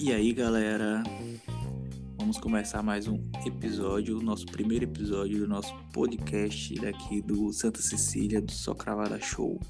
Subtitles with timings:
[0.00, 1.02] E aí, galera?
[2.18, 7.82] Vamos começar mais um episódio, o nosso primeiro episódio do nosso podcast daqui do Santa
[7.82, 9.60] Cecília, do Só Cravada Show.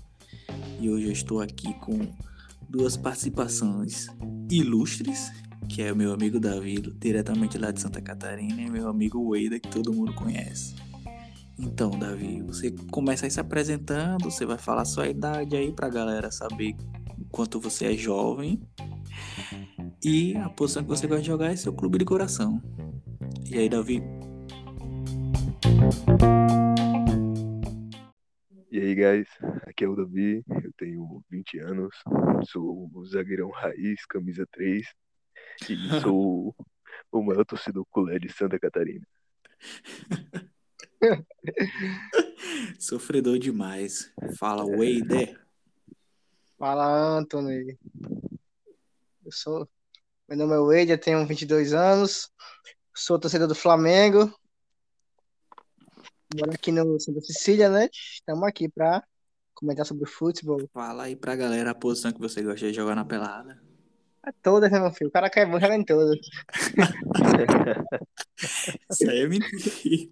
[0.80, 1.98] E hoje eu estou aqui com
[2.68, 4.06] duas participações
[4.50, 5.32] ilustres,
[5.68, 9.58] que é o meu amigo Davi, diretamente lá de Santa Catarina, e meu amigo Weida,
[9.58, 10.74] que todo mundo conhece.
[11.59, 16.30] Então, Davi, você começa aí se apresentando, você vai falar sua idade aí pra galera
[16.30, 16.74] saber
[17.19, 18.61] o quanto você é jovem.
[20.05, 22.61] E a posição que você gosta de jogar é seu clube de coração.
[23.48, 24.02] E aí, Davi?
[28.70, 29.28] E aí, guys,
[29.66, 31.95] aqui é o Davi, eu tenho 20 anos,
[32.48, 34.84] sou o zagueirão raiz, camisa 3,
[35.70, 36.55] e sou
[37.12, 39.06] o maior torcedor culé de Santa Catarina.
[42.78, 44.12] Sofredor demais.
[44.38, 45.40] Fala, Wader.
[46.58, 47.78] Fala, Anthony.
[49.24, 49.69] Eu sou.
[50.28, 52.30] Meu nome é Wade, eu tenho 22 anos.
[52.94, 54.33] Sou torcedor do Flamengo.
[56.34, 57.89] Moro aqui no Santa Cecília, né?
[57.92, 59.05] Estamos aqui para
[59.55, 60.58] comentar sobre o futebol.
[60.72, 63.62] Fala aí pra galera a posição que você gosta de jogar na pelada.
[64.27, 65.08] É todas, né, meu filho?
[65.08, 66.18] O cara que é bom joga em todas.
[68.91, 70.11] Isso aí é mentira.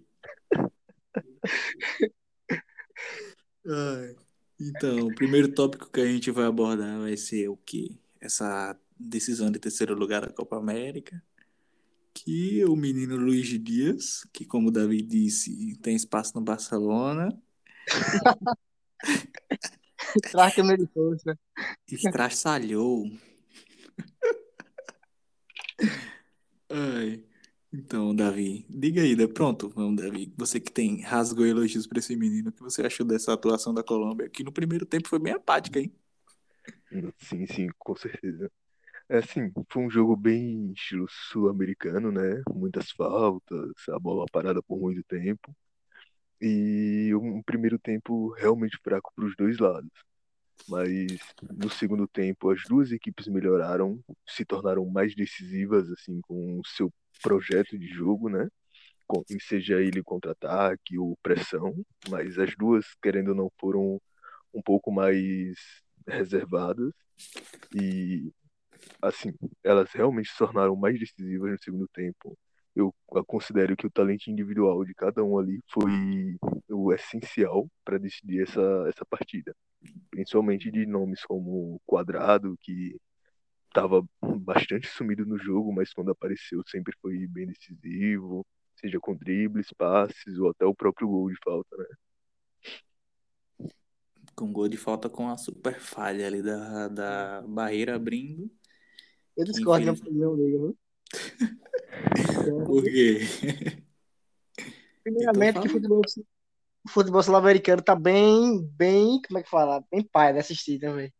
[4.59, 7.97] Então, o primeiro tópico que a gente vai abordar vai ser o quê?
[8.21, 11.21] Essa decisão de terceiro lugar da Copa América.
[12.13, 17.29] Que o menino Luiz Dias, que como o Davi disse, tem espaço no Barcelona,
[20.53, 21.37] que de força.
[21.89, 23.09] estraçalhou.
[26.69, 27.23] Ai.
[27.85, 29.27] Então, Davi, diga aí, né?
[29.27, 30.33] pronto, vamos, Davi.
[30.37, 33.83] Você que tem rasgou elogios pra esse menino, o que você achou dessa atuação da
[33.83, 34.29] Colômbia?
[34.29, 35.93] Que no primeiro tempo foi bem apática, hein?
[37.19, 38.49] Sim, sim, com certeza.
[39.09, 42.41] É assim, foi um jogo bem estilo sul-americano, né?
[42.53, 45.55] Muitas faltas, a bola parada por muito tempo.
[46.41, 49.91] E um primeiro tempo realmente fraco para os dois lados.
[50.67, 51.17] Mas
[51.51, 56.93] no segundo tempo, as duas equipes melhoraram, se tornaram mais decisivas, assim, com o seu
[57.21, 58.47] projeto de jogo, né?
[59.41, 61.73] Seja ele contra-ataque ou pressão,
[62.09, 64.01] mas as duas, querendo ou não, foram
[64.53, 65.55] um pouco mais
[66.07, 66.91] reservadas.
[67.75, 68.31] E
[69.01, 72.37] assim, elas realmente se tornaram mais decisivas no segundo tempo.
[72.75, 72.93] Eu
[73.27, 76.37] considero que o talento individual de cada um ali foi
[76.69, 79.55] o essencial para decidir essa, essa partida.
[80.09, 82.95] Principalmente de nomes como Quadrado, que
[83.73, 88.45] estava bastante sumido no jogo, mas quando apareceu sempre foi bem decisivo,
[88.75, 91.85] seja com dribles, passes ou até o próprio gol de falta, né?
[94.35, 98.49] Com gol de falta com a super falha ali da, da barreira abrindo.
[99.35, 100.77] Eu discordo da opinião dele, viu?
[102.65, 103.19] Por quê?
[105.03, 106.01] Primeiramente, que o futebol,
[106.85, 109.83] o futebol sul-americano tá bem, bem, como é que fala?
[109.91, 111.11] Bem pai de assistir também.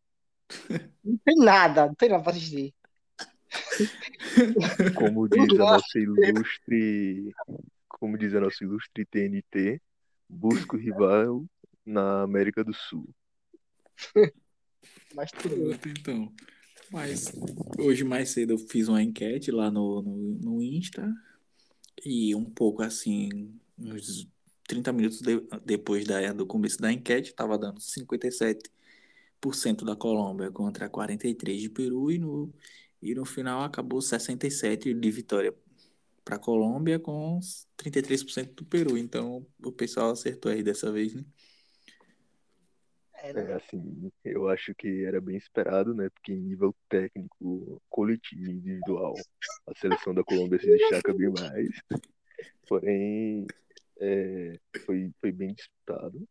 [1.04, 2.74] Não tem nada, não tem nada pra assistir.
[4.96, 7.34] Como diz a nossa ilustre,
[7.88, 9.80] como diz a nossa ilustre TNT,
[10.28, 11.46] busca o rival
[11.86, 13.08] na América do Sul.
[15.14, 16.34] Mas tudo então.
[16.92, 17.32] Mas
[17.78, 21.12] hoje mais cedo eu fiz uma enquete lá no, no, no Insta
[22.04, 23.30] e um pouco assim,
[23.78, 24.28] uns
[24.68, 28.70] 30 minutos de- depois da, do começo da enquete, tava dando 57%
[29.86, 32.54] da Colômbia contra 43% de Peru e no,
[33.02, 35.54] e no final acabou 67% de vitória
[36.24, 37.40] para Colômbia com
[37.78, 38.98] 33% do Peru.
[38.98, 41.24] Então o pessoal acertou aí dessa vez, né?
[43.24, 46.10] É, assim, eu acho que era bem esperado, né?
[46.10, 49.14] Porque em nível técnico, coletivo individual,
[49.66, 51.70] a seleção da Colômbia se destaca bem mais.
[52.68, 53.48] Porém,
[53.98, 56.28] é, foi, foi bem disputado.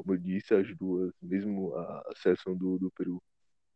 [0.00, 3.22] Como eu disse, as duas, mesmo a, seleção do, do Peru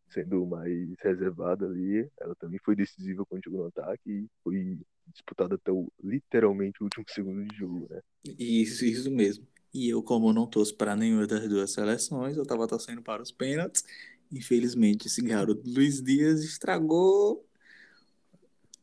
[0.09, 4.79] sendo mais reservada ali, ela também foi decisiva quando chegou no ataque e foi
[5.12, 8.00] disputada até o, literalmente o último segundo de jogo, né?
[8.38, 9.47] Isso, isso mesmo.
[9.73, 13.32] E eu, como não torço para nenhuma das duas seleções, eu tava torcendo para os
[13.32, 13.85] pênaltis.
[14.32, 17.44] Infelizmente, esse garoto Luiz Dias estragou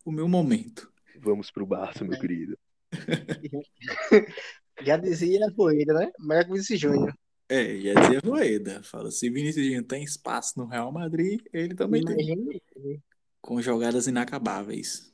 [0.04, 0.92] o meu momento.
[1.18, 2.58] Vamos pro Barça, meu querido.
[4.84, 6.12] Já dizia a Poeira, né?
[6.48, 7.16] Vinícius Júnior.
[7.52, 8.82] É, já dizia Rueda.
[8.82, 12.18] Fala, se Vinícius Júnior tem espaço no Real Madrid, ele também tem.
[12.18, 13.02] Ele.
[13.42, 15.14] Com jogadas inacabáveis.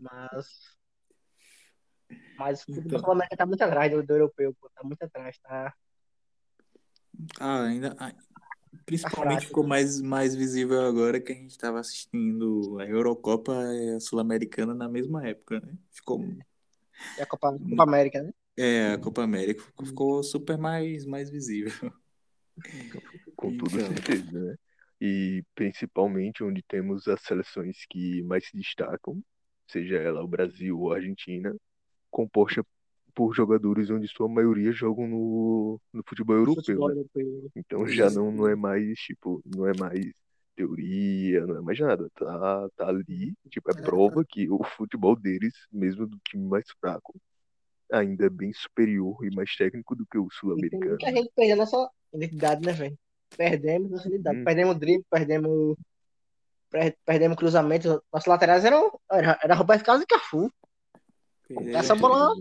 [0.00, 0.46] Mas.
[2.38, 2.98] Mas o Então.
[2.98, 4.70] sul-americano tá muito atrás do, do europeu, pô.
[4.70, 5.74] Tá muito atrás, tá?
[7.38, 7.94] Ah, ainda.
[7.98, 8.14] ah,
[8.86, 14.00] Principalmente ficou mais, mais visível agora que a gente estava assistindo a Eurocopa e a
[14.00, 15.76] Sul-Americana na mesma época, né?
[15.90, 16.24] Ficou.
[17.18, 18.32] É a Copa, Copa América, né?
[18.58, 21.72] É, a Copa América ficou super mais, mais visível.
[23.36, 23.94] Com toda Então.
[23.94, 24.56] certeza, né?
[25.00, 29.22] E principalmente onde temos as seleções que mais se destacam,
[29.68, 31.54] seja ela o Brasil ou a Argentina,
[32.10, 32.64] composta
[33.14, 36.94] por jogadores onde sua maioria jogam no, no futebol europeu, Futebol né?
[36.96, 37.50] europeu.
[37.56, 40.04] Então já não, não é mais, tipo, não é mais
[40.56, 42.08] teoria, não é mais nada.
[42.14, 47.14] Tá, tá ali, tipo, é prova que o futebol deles, mesmo do time mais fraco,
[47.92, 50.90] ainda é bem superior e mais técnico do que o sul-americano.
[50.90, 52.98] muita gente perdeu nossa identidade, né, velho?
[53.36, 54.38] Perdemos nossa identidade.
[54.38, 54.44] Hum.
[54.44, 55.76] Perdemos drible, perdemos.
[56.70, 58.02] per- Perdemos cruzamento.
[58.12, 58.98] Nossos laterais eram.
[59.10, 60.50] Era, era Roberto Carlos e Cafu.
[61.74, 62.34] Essa bola-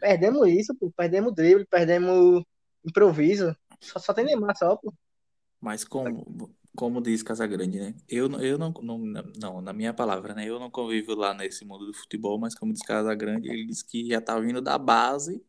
[0.00, 0.90] Perdemos isso, pô.
[0.96, 2.42] Perdemos drible, perdemos
[2.84, 3.54] improviso.
[3.80, 4.92] Só, só tem Neymar só, pô.
[5.60, 7.94] Mas como, como diz Casagrande, né?
[8.08, 8.98] Eu, não- eu não, não,
[9.40, 10.48] não, na minha palavra, né?
[10.48, 14.06] Eu não convivo lá nesse mundo do futebol, mas como diz Casagrande, ele disse que
[14.08, 15.42] já tá vindo da base.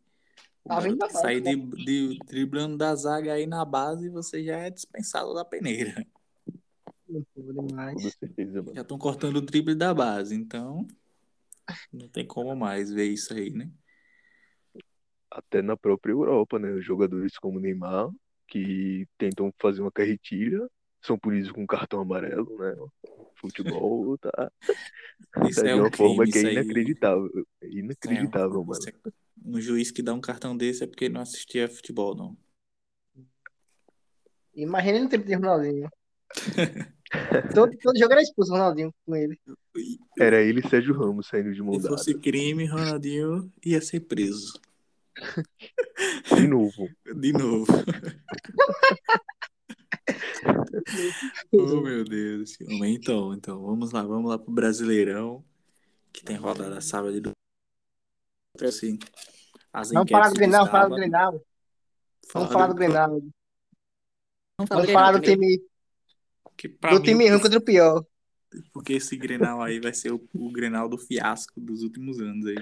[0.68, 4.58] Tá vindo da base, sair de, de, driblando da zaga aí na base, você já
[4.58, 6.06] é dispensado da peneira.
[7.08, 7.96] Não pode mais.
[7.96, 8.76] Com toda certeza, mano.
[8.76, 10.86] Já estão cortando o drible da base, então
[11.92, 13.72] não tem como mais ver isso aí, né?
[15.32, 16.72] Até na própria Europa, né?
[16.72, 18.10] Os jogadores como Neymar,
[18.48, 20.68] que tentam fazer uma carretilha,
[21.02, 22.76] são punidos com cartão amarelo, né?
[23.36, 24.52] Futebol tá,
[25.50, 26.54] Isso tá é de um uma forma crime, que é aí.
[26.58, 27.30] inacreditável.
[27.62, 28.80] É é um- inacreditável, mano.
[28.88, 29.12] é-
[29.46, 32.38] Um juiz que dá um cartão desse é porque não assistia futebol, não.
[34.56, 35.90] Imagina ele no tempo de Ronaldinho.
[37.56, 39.40] todo, todo jogo era expulso o Ronaldinho com ele.
[40.20, 44.60] Era ele e Sérgio Ramos saindo de mão Se fosse crime, Ronaldinho ia ser preso.
[46.36, 46.90] De novo.
[47.16, 47.66] De novo.
[51.54, 52.58] Oh, meu Deus.
[52.62, 55.44] Então, então, vamos lá, vamos lá pro Brasileirão,
[56.12, 57.36] que tem rodada sábado e domingo.
[58.62, 59.00] Assim,
[59.72, 60.96] as Vamos falar do Grenal, falar do.
[60.96, 61.46] Grenal.
[62.34, 63.22] Vamos falar do Grenal.
[64.68, 65.62] Vamos falar do time,
[66.58, 68.06] que do mim, time ruim contra o pior.
[68.74, 72.58] Porque esse Grenal aí vai ser o, o Grenal do fiasco dos últimos anos aí.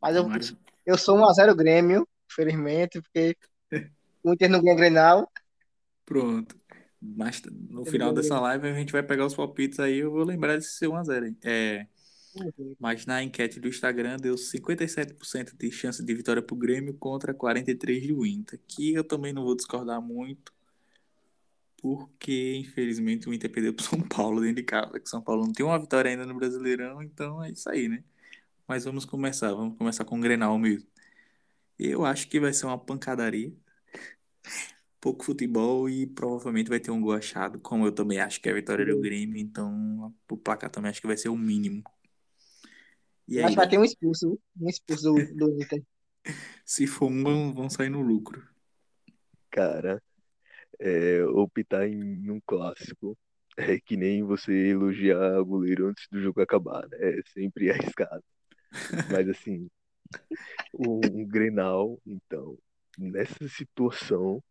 [0.00, 0.56] Mas eu, Mas-
[0.86, 3.36] eu sou 1x0 Grêmio, infelizmente, porque
[4.22, 5.30] o Inter não ganha Grenal.
[6.04, 6.58] Pronto.
[7.00, 10.56] Mas no final dessa live a gente vai pegar os palpites aí, eu vou lembrar
[10.56, 11.36] desse ser 1x0 aí.
[11.42, 11.86] É,
[12.78, 18.14] mas na enquete do Instagram deu 57% de chance de vitória pro Grêmio contra 43%
[18.14, 18.60] do Inter.
[18.68, 20.52] Que eu também não vou discordar muito,
[21.78, 25.00] porque infelizmente o Inter perdeu pro São Paulo dentro de casa.
[25.00, 28.04] Que São Paulo não tem uma vitória ainda no Brasileirão, então é isso aí, né?
[28.68, 30.88] Mas vamos começar, vamos começar com o Grenal mesmo.
[31.78, 33.52] Eu acho que vai ser uma pancadaria.
[35.00, 38.52] Pouco futebol e provavelmente vai ter um gol achado, como eu também acho que é
[38.52, 41.82] a vitória do Grêmio, então o placar também acho que vai ser o mínimo.
[43.26, 45.82] E aí, acho que vai ter um expulso, um expulso do, do Inter.
[46.66, 48.46] se for um, vão, vão sair no lucro.
[49.50, 50.02] Cara,
[50.78, 53.16] é, optar em um clássico
[53.56, 56.98] é que nem você elogiar o goleiro antes do jogo acabar, né?
[57.00, 58.24] É sempre arriscado.
[59.10, 59.68] Mas assim,
[60.74, 62.58] um, um Grenal, então,
[63.00, 64.42] nessa situação,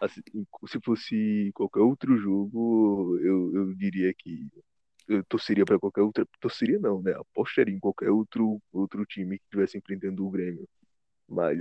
[0.00, 0.20] assim,
[0.66, 4.48] se fosse qualquer outro jogo, eu, eu diria que
[5.08, 7.12] eu torceria para qualquer outra, torceria não, né?
[7.12, 10.68] Apostaria em qualquer outro outro time que estivesse enfrentando o Grêmio.
[11.28, 11.58] Mas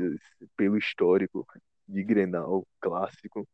[0.57, 1.45] pelo histórico
[1.87, 3.47] de Grenal clássico,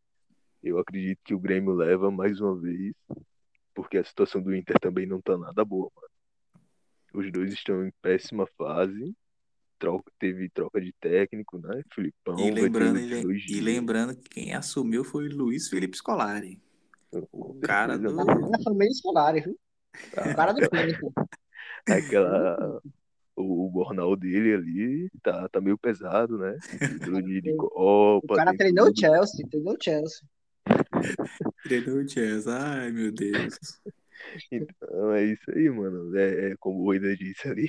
[0.64, 2.94] eu acredito que o Grêmio leva mais uma vez,
[3.74, 6.10] porque a situação do Inter também não tá nada boa, mano.
[7.14, 9.16] Os dois estão em péssima fase.
[9.82, 11.82] Troca, teve troca de técnico, né?
[11.92, 16.62] Filipão E lembrando, e, lembrando que quem assumiu foi Luiz Felipe Scolari.
[17.32, 18.50] Com cara certeza, do-.
[18.52, 19.58] Na família escolar, viu?
[20.12, 21.12] O cara do pô.
[21.90, 22.80] Aquela.
[23.36, 26.60] O, o bornal dele ali tá, tá meio pesado, né?
[26.80, 28.96] De, de O cara treinou o.
[28.96, 30.28] Chelsea, treinou o Chelsea.
[31.64, 32.54] Treinou o Chelsea.
[32.54, 33.58] Ai, meu Deus.
[34.52, 36.16] Então é isso aí, mano.
[36.16, 37.68] É, é como o Ida disse ali,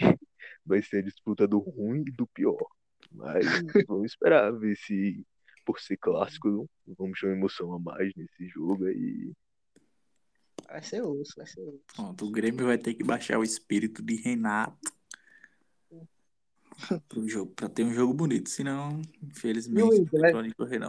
[0.64, 2.64] vai ser a disputa do ruim e do pior.
[3.10, 3.44] Mas
[3.86, 5.24] vamos esperar, ver se,
[5.66, 9.32] por ser clássico, vamos ter uma emoção a mais nesse jogo aí.
[10.66, 11.80] Vai ser osso, vai ser osso.
[11.94, 14.92] Pronto, o Grêmio vai ter que baixar o espírito de Renato
[17.08, 18.48] pro jogo, pra ter um jogo bonito.
[18.48, 20.32] Senão, infelizmente, né?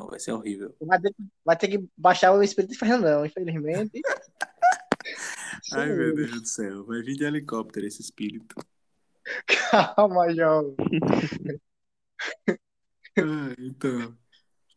[0.09, 0.73] Vai ser horrível.
[0.79, 4.01] Vai ter, que- vai ter que baixar o espírito de Fernandão, infelizmente.
[5.73, 6.85] Ai, meu Deus do céu.
[6.85, 8.55] Vai vir de helicóptero esse espírito.
[9.47, 10.75] Calma, jovem.
[13.19, 14.17] Ah, então,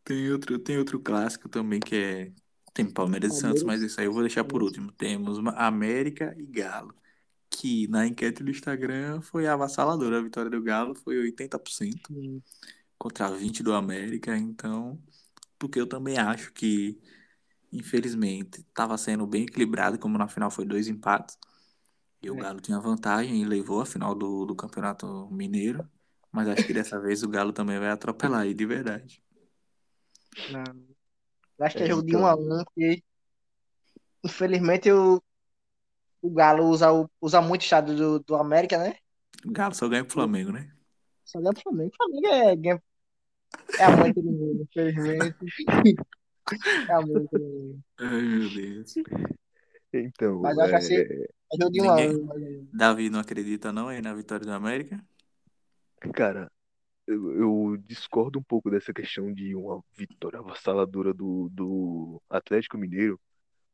[0.05, 2.35] Tem outro, tem outro clássico também que é.
[2.75, 4.93] Tem Palmeiras e Santos, mas isso aí eu vou deixar por último.
[4.93, 6.95] Temos uma América e Galo.
[7.51, 10.19] Que na enquete do Instagram foi avassaladora.
[10.21, 12.43] A vitória do Galo foi 80% Hum,
[12.99, 14.37] contra 20% do América.
[14.39, 15.03] Então,
[15.59, 17.01] porque eu também acho que,
[17.73, 21.39] infelizmente, estava sendo bem equilibrado, como na final foi dois empates.
[22.27, 22.41] E o É.
[22.41, 25.89] Galo tinha vantagem e levou a final do, do Campeonato Mineiro.
[26.33, 29.23] Mas acho que dessa vez o Galo também vai atropelar aí, de verdade.
[30.51, 30.65] Não.
[31.57, 32.23] Eu acho que é É, jogo de então.
[32.23, 33.03] 1 a 1 porque
[34.25, 35.23] infelizmente o,
[36.21, 38.97] o Galo usa, o- usa muito o estado do, do América, né?
[39.47, 40.73] O Galo só ganha pro Flamengo, né?
[41.25, 41.93] Só ganha pro Flamengo.
[41.93, 42.83] O Flamengo é, ganha-
[43.79, 45.37] é a mãe todo mundo, infelizmente.
[46.89, 47.81] É a mãe todo mundo.
[47.99, 48.95] Ai, meu Deus.
[49.93, 51.29] Então, Mas eu que é, É
[51.59, 52.69] jogo de 1 a Ninguém- 1 mais ou menos.
[52.73, 55.03] Davi não acredita não aí na vitória do América?
[56.13, 56.51] cara,
[57.07, 63.21] eu, eu discordo um pouco dessa questão de uma vitória avassaladora do, do Atlético Mineiro,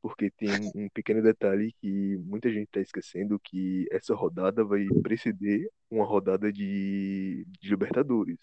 [0.01, 5.69] porque tem um, pequeno detalhe que muita gente está esquecendo, que essa rodada vai preceder
[5.91, 8.39] uma rodada de, de Libertadores.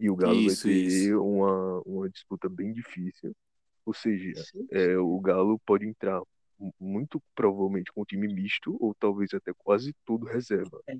[0.00, 1.22] E o Galo Isso, vai ter isso.
[1.22, 3.34] uma, uma disputa bem difícil.
[3.84, 4.32] Ou seja,
[4.70, 6.22] é, o Galo pode entrar
[6.78, 10.80] muito provavelmente com um time misto, ou talvez até quase tudo reserva.
[10.86, 10.98] É.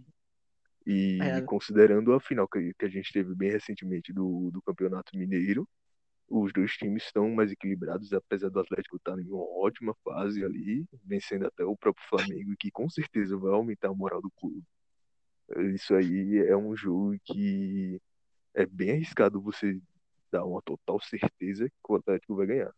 [0.87, 1.41] E É.
[1.43, 5.69] considerando a final que, que a gente teve bem recentemente do, do Campeonato Mineiro,
[6.29, 10.85] os dois times estão mais equilibrados, apesar do Atlético estar em uma ótima fase ali,
[11.05, 14.63] vencendo até o próprio Flamengo, que com certeza vai aumentar a moral do clube.
[15.75, 18.01] Isso aí é um jogo que
[18.55, 19.81] é bem arriscado você
[20.31, 22.75] dar uma total certeza que o Atlético vai ganhar.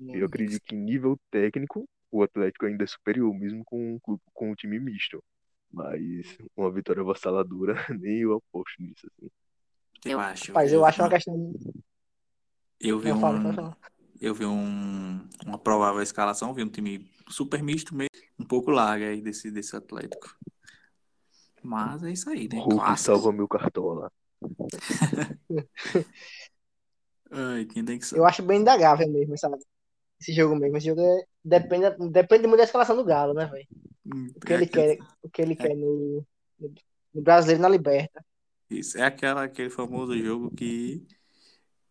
[0.00, 4.50] Eu acredito que nível técnico, o Atlético ainda é superior, mesmo com, um clube- com
[4.50, 5.22] um time misto.
[5.70, 9.06] Mas uma vitória avassaladora, nem eu aposto nisso.
[9.06, 9.30] Assim.
[10.04, 10.48] Eu acho.
[10.48, 11.52] Rapaz, eu acho uma questão.
[12.80, 13.76] Eu vi Não, um, falar.
[14.20, 19.06] eu vi um, uma provável escalação, vi um time super misto mesmo, um pouco larga
[19.08, 20.34] aí desse, desse Atlético.
[21.62, 22.56] Mas é isso aí, né?
[22.60, 23.06] Hulk Clássico.
[23.12, 24.10] salva meu cartola.
[27.30, 29.50] Ai, quem tem que Eu acho bem indagável mesmo essa,
[30.20, 30.76] esse jogo mesmo.
[30.76, 33.66] Esse jogo é, depende, depende muito da escalação do Galo, né, velho?
[34.36, 36.24] O que É ele aquele- quer, o que ele quer no,
[36.58, 38.24] no, brasileiro e na Liberta.
[38.70, 41.06] Isso, é aquela, aquele famoso jogo que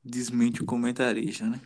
[0.03, 1.59] desmente o comentarista, né?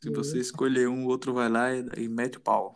[0.00, 2.74] Se você escolher um, o outro vai lá e, e mete o pau.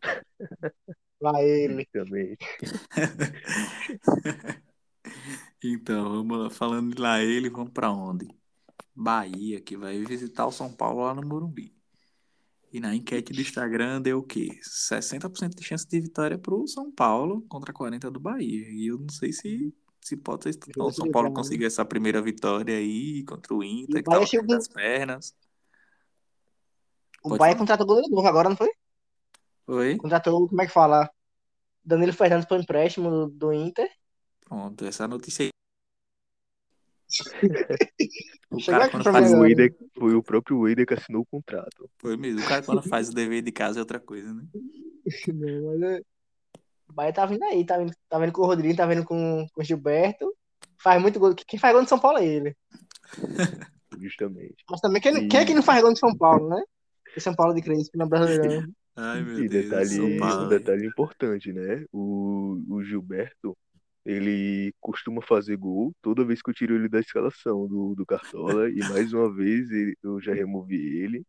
[1.20, 1.84] Lá ele.
[1.92, 2.36] Também.
[5.62, 8.26] Então, vamos lá, falando de lá ele, vamos pra onde?
[9.02, 11.74] Bahia, que vai visitar o São Paulo lá no Morumbi.
[12.72, 14.60] E na enquete do Instagram deu o quê?
[14.62, 18.68] 60% de chance de vitória pro São Paulo contra 40% do Bahia.
[18.70, 22.20] E eu não sei se, se pode ser não, o São Paulo conseguiu essa primeira
[22.22, 25.34] vitória aí contra o Inter, o que tava Bahia chegou- das pernas.
[27.22, 27.58] O Pode Bahia falar.
[27.58, 28.70] contratou goleiro novo agora, não foi?
[29.66, 29.96] Oi?
[29.96, 31.10] Contratou, como é que fala?
[31.84, 33.88] Danilo Fernandes para empréstimo do Inter.
[34.44, 35.50] Pronto, essa notícia aí.
[38.50, 39.48] O cara quando faz O agora.
[39.48, 41.88] Wader, foi o próprio Wader que assinou o contrato.
[41.98, 42.40] Foi mesmo.
[42.40, 44.44] O cara quando faz o dever de casa é outra coisa, né?
[45.34, 46.00] Não, mas é...
[46.88, 49.46] O Bahia tá vindo aí, tá vindo, tá vendo com o Rodrigo, tá vendo com,
[49.52, 50.34] com o Gilberto.
[50.82, 51.34] Faz muito gol.
[51.34, 52.56] Quem faz gol no São Paulo é ele.
[54.00, 54.64] Justamente.
[54.68, 56.62] Mas também, quem, E- quem é que não faz gol no São Paulo, né?
[57.16, 58.64] O São Paulo de Crespo, no Brasileirão.
[58.96, 61.84] Ai, meu E Deus, detalhe, um detalhe importante, né?
[61.92, 63.56] O, o Gilberto,
[64.04, 68.70] ele costuma fazer gol toda vez que eu tiro ele da escalação do, do Cartola.
[68.70, 71.18] e mais uma vez ele- eu já removi ele.
[71.18, 71.24] Eu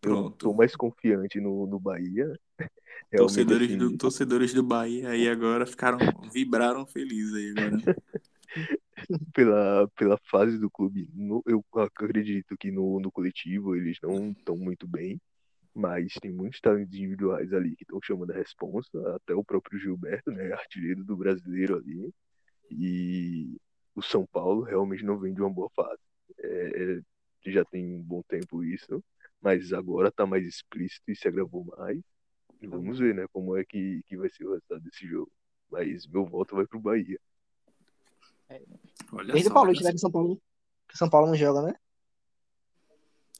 [0.00, 0.36] Pronto.
[0.36, 2.26] tô mais confiante no, no Bahia.
[3.10, 5.98] Realmente, Torcedores, assim, do, torcedores do Bahia aí agora ficaram,
[6.32, 7.96] vibraram felizes aí agora.
[9.34, 14.56] pela, pela fase do clube, no- eu acredito que no, no coletivo eles não estão
[14.56, 15.20] muito bem,
[15.74, 20.30] mas tem muitos talentos individuais ali que estão chamando a responsa, até o próprio Gilberto,
[20.30, 22.14] né, artilheiro do brasileiro ali,
[22.70, 23.56] e
[23.94, 26.00] o São Paulo realmente não vem de uma boa fase.
[26.38, 29.02] É, é, já tem um bom tempo isso,
[29.40, 32.00] mas agora está mais explícito e se agravou mais.
[32.62, 35.30] E vamos ver, né, como é que, que vai ser o resultado desse jogo.
[35.70, 37.18] Mas meu voto vai pro Bahia.
[39.12, 39.90] Olha Desde só, o Paulista, olha né?
[39.90, 40.42] Que o São Paulo,
[40.88, 41.74] que São Paulo não joga, né?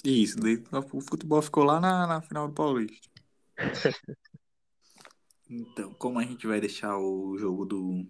[0.04, 3.08] Isso, desde- o futebol ficou lá na, na final do Paulista.
[5.48, 8.06] Então, como a gente vai deixar o jogo do.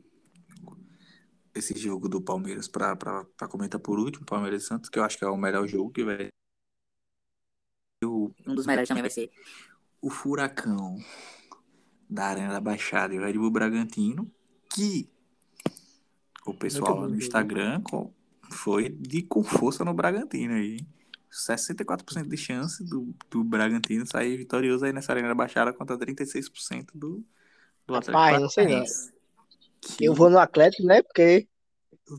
[1.54, 5.04] Esse jogo do Palmeiras pra, pra, pra comentar por último, Palmeiras e Santos, que eu
[5.04, 6.28] acho que é o melhor jogo que vai.
[8.04, 9.30] O, Um dos melhores também vai ser.
[10.00, 10.96] o Furacão
[12.08, 14.30] da Arena da Baixada e o Red Bull Bragantino,
[14.72, 15.10] que
[16.46, 17.16] o pessoal no.
[17.16, 17.82] Instagram
[18.50, 20.78] foi de com força no Bragantino aí.
[21.34, 27.24] 64% de chance do, do Bragantino sair vitorioso aí nessa Arena Baixada contra 36% do,
[27.86, 28.84] do Atlético Rapaz, não sei não.
[29.80, 31.02] Que- Eu vou no Atlético, né?
[31.02, 31.46] Porque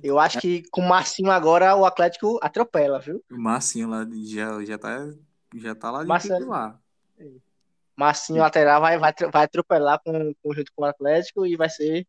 [0.03, 3.23] eu acho que com o Marcinho agora o Atlético atropela, viu?
[3.31, 5.09] O Marcinho lá já, já, tá,
[5.55, 6.39] já tá lá de Marcelo.
[6.39, 6.81] titular.
[7.97, 12.05] Marcinho lateral vai, vai, vai atropelar com, junto com o Atlético e vai ser,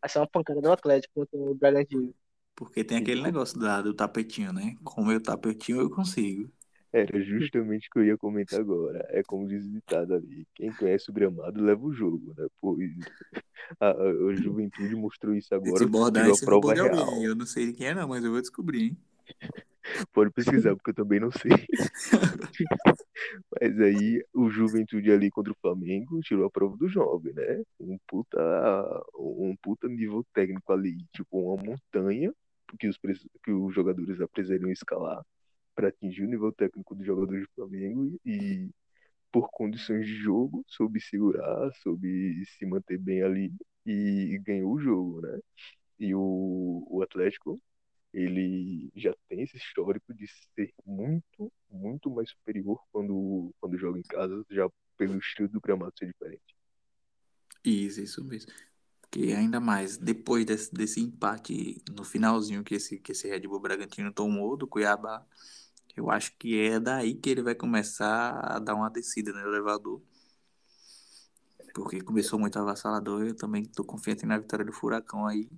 [0.00, 2.14] vai ser uma pancada do Atlético contra o Bragantino.
[2.58, 4.74] Porque tem aquele negócio da, do tapetinho, né?
[4.82, 6.50] Com o meu tapetinho eu consigo.
[6.92, 9.06] Era justamente o que eu ia comentar agora.
[9.10, 12.46] É como diz o ditado ali: quem conhece o gramado leva o jogo, né?
[12.60, 12.90] Pois
[13.78, 16.96] a, a- juventude mostrou isso agora, Esse bordão esse prova de real.
[17.06, 17.24] alguém.
[17.24, 18.98] Eu não sei de quem é não, mas eu vou descobrir, hein?
[20.12, 21.50] Pode pesquisar, porque eu também não sei.
[23.60, 27.62] Mas aí o Juventude ali contra o Flamengo tirou a prova do jovem, né?
[27.80, 28.38] Um puta,
[29.18, 32.32] um puta nível técnico ali, tipo uma montanha
[32.76, 32.98] que os,
[33.42, 35.24] que os jogadores precisariam escalar
[35.74, 38.68] para atingir o nível técnico dos jogadores do Flamengo e
[39.30, 43.52] por condições de jogo soube segurar, soube se manter bem ali
[43.86, 45.38] e ganhou o jogo, né?
[45.98, 47.60] E o, o Atlético
[48.12, 54.02] ele já tem esse histórico de ser muito, muito mais superior quando, quando joga em
[54.02, 56.56] casa, já pelo estilo do gramado ser diferente.
[57.64, 58.52] Isso, isso mesmo.
[59.10, 63.58] Porque ainda mais, depois desse, desse empate no finalzinho que esse, que esse Red Bull
[63.58, 65.26] Bragantino tomou do Cuiabá,
[65.96, 70.02] eu acho que é daí que ele vai começar a dar uma descida no elevador.
[71.74, 75.48] Porque começou muito avassalador, eu também tô confiante na vitória do Furacão aí.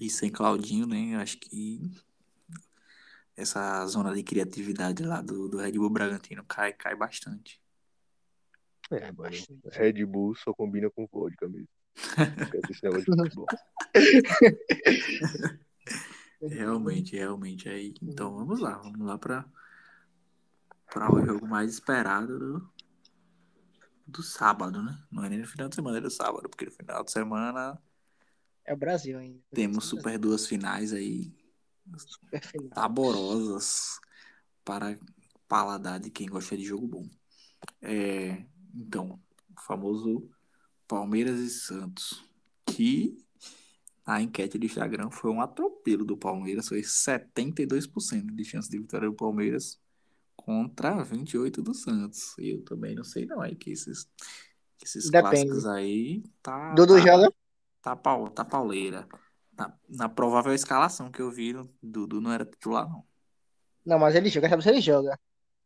[0.00, 1.14] E sem Claudinho, né?
[1.14, 1.80] Eu acho que
[3.36, 7.60] essa zona de criatividade lá do, do Red Bull Bragantino cai, cai bastante.
[8.90, 9.68] É, mano, bastante.
[9.70, 11.68] Red Bull só combina com vodka mesmo.
[11.94, 13.46] Futebol.
[16.42, 17.68] Realmente, realmente.
[17.68, 19.44] Aí, então vamos lá, vamos lá para
[20.92, 22.70] para o jogo mais esperado do,
[24.06, 25.02] do sábado, né?
[25.10, 27.80] Não é nem no final de semana, é do sábado, porque no final de semana
[28.64, 29.40] É o Brasil ainda.
[29.54, 31.32] temos super duas finais aí
[31.96, 32.68] super final.
[32.74, 33.98] saborosas
[34.64, 34.98] para
[35.48, 37.08] paladar de quem gosta de jogo bom.
[37.80, 39.18] É, então,
[39.56, 40.28] o famoso
[40.92, 42.22] Palmeiras e Santos,
[42.66, 43.16] que
[44.04, 49.08] a enquete do Instagram foi um atropelo do Palmeiras, foi 72% de chance de vitória
[49.08, 49.80] do Palmeiras
[50.36, 52.34] contra 28 do Santos.
[52.36, 54.06] Eu também não sei não, aí que esses,
[54.84, 55.46] esses Depende.
[55.46, 57.34] clássicos aí tá, Dudu tá, joga?
[57.80, 59.08] tá, pau, tá pauleira.
[59.56, 63.02] Na, na provável escalação que eu vi, Dudu não era titular não.
[63.82, 65.18] Não, mas ele joga, sabe se ele joga.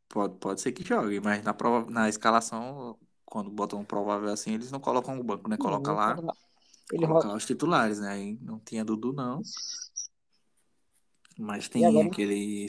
[0.09, 4.55] Pode, pode ser que jogue, mas na, prova, na escalação, quando botam um provável assim,
[4.55, 5.57] eles não colocam o banco, né?
[5.57, 6.17] Coloca Não, lá,
[6.93, 8.09] Ele coloca lá os titulares, né?
[8.09, 9.43] Aí não tinha Dudu, não.
[11.37, 12.07] Mas tem agora?
[12.07, 12.67] aquele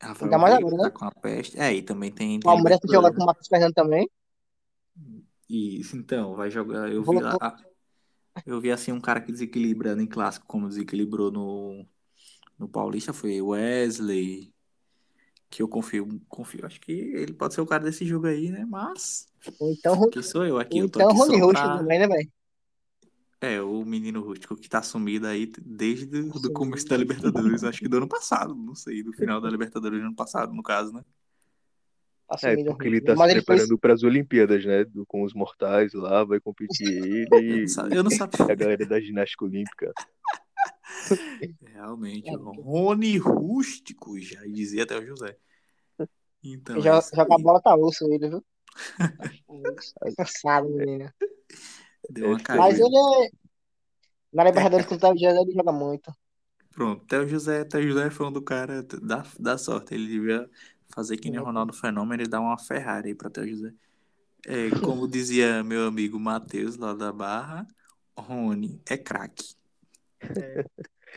[0.00, 0.82] Rafael Ainda mais agora, né?
[0.82, 1.58] tá com a peste.
[1.58, 3.16] É, e também tem, O tem Palmeiras Libertadores, joga né?
[3.16, 4.10] com o Matheus Fernando também.
[5.48, 6.90] Isso, então, vai jogar.
[6.92, 7.56] Eu vi lá.
[8.46, 11.86] Eu vi assim um cara que desequilibra em clássico, como desequilibrou no,
[12.58, 14.52] no Paulista, foi Wesley.
[15.52, 16.64] Que eu confio, confio.
[16.64, 18.64] Acho que ele pode ser o cara desse jogo aí, né?
[18.64, 19.28] Mas.
[19.60, 21.76] Ou então, Que sou eu aqui, eu tô então aqui Rony Rush pra...
[21.78, 22.32] também, né, velho?
[23.38, 27.80] É, o menino rústico que tá sumido aí desde o do começo da Libertadores, acho
[27.80, 30.90] que do ano passado, não sei, do final da Libertadores do ano passado, no caso,
[30.92, 31.04] né?
[32.26, 34.84] Tá É, porque ele tá Mas se preparando para as Olimpíadas, né?
[34.84, 38.16] Do- Com os mortais lá, vai competir ele Eu não, sa- eu não e a
[38.16, 38.54] sabia.
[38.56, 39.92] galera da ginástica olímpica.
[41.62, 45.36] Realmente, É, Rony Rústico, já dizia até o José.
[46.44, 48.44] Então, é Joga, a bola tá osso ele, viu?
[50.16, 51.12] Cansado, menino.
[52.10, 52.86] Deu uma Essa Mas caída.
[52.86, 52.96] ele
[53.26, 53.30] é.
[54.32, 56.12] Na Libertadores contra o José ele joga muito.
[56.70, 59.94] Pronto, até o José, até o José é fã do cara da, da sorte.
[59.94, 60.48] Ele devia
[60.94, 63.72] fazer que nem o Ronaldo Fenômeno e dar uma Ferrari aí pra Theo José.
[64.46, 67.66] É, como dizia meu amigo Matheus lá da Barra,
[68.16, 69.54] Rony é craque.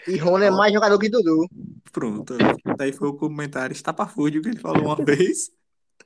[0.08, 1.48] E Rony é mais jogador que Dudu.
[1.92, 2.36] Pronto.
[2.78, 5.52] Daí foi o comentário estapafúrdio que ele falou uma vez.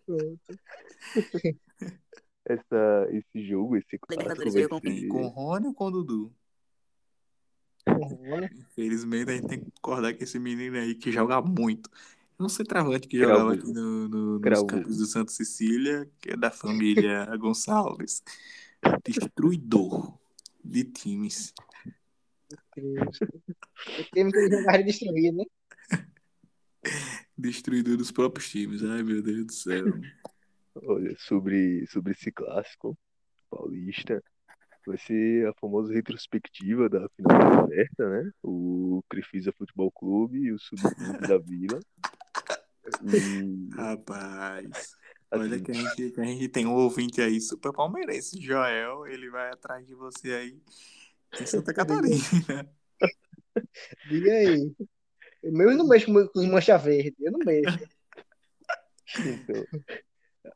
[2.46, 5.02] Essa, esse jogo, esse clássico Libertadores veio com quem?
[5.02, 5.08] ser.
[5.08, 6.34] Com o Rony ou com o Dudu?
[7.88, 8.50] Rony.
[8.72, 11.90] Infelizmente a gente tem que concordar com esse menino aí que joga muito.
[12.40, 16.38] É um centroavante que jogava aqui no, no- nos campos do Santa Cecília, que é
[16.38, 18.24] da família Gonçalves.
[19.06, 20.18] Destruidor
[20.64, 21.54] de times.
[22.52, 25.46] O time que ele jogava era destruído, né?
[27.38, 28.84] Destruidor dos próprios times.
[28.84, 29.86] Ai, meu Deus do céu.
[30.76, 32.98] Olha, sobre, sobre esse clássico
[33.50, 34.24] paulista,
[34.86, 38.32] vai ser a famosa retrospectiva da final aberta, né?
[38.42, 41.80] O Crefisa Futebol Clube e o Subclube da Vila.
[43.04, 44.98] E, Rapaz.
[45.32, 49.06] Olha assim, que a, gente, que a gente tem um ouvinte aí super palmeirense, Joel.
[49.06, 50.60] Ele vai atrás de você aí
[51.40, 52.16] em Santa Catarina.
[54.10, 54.74] Diga aí.
[55.44, 57.16] Eu mesmo não mexo com os mancha verde.
[57.20, 57.80] Eu não mexo.
[59.20, 59.66] então,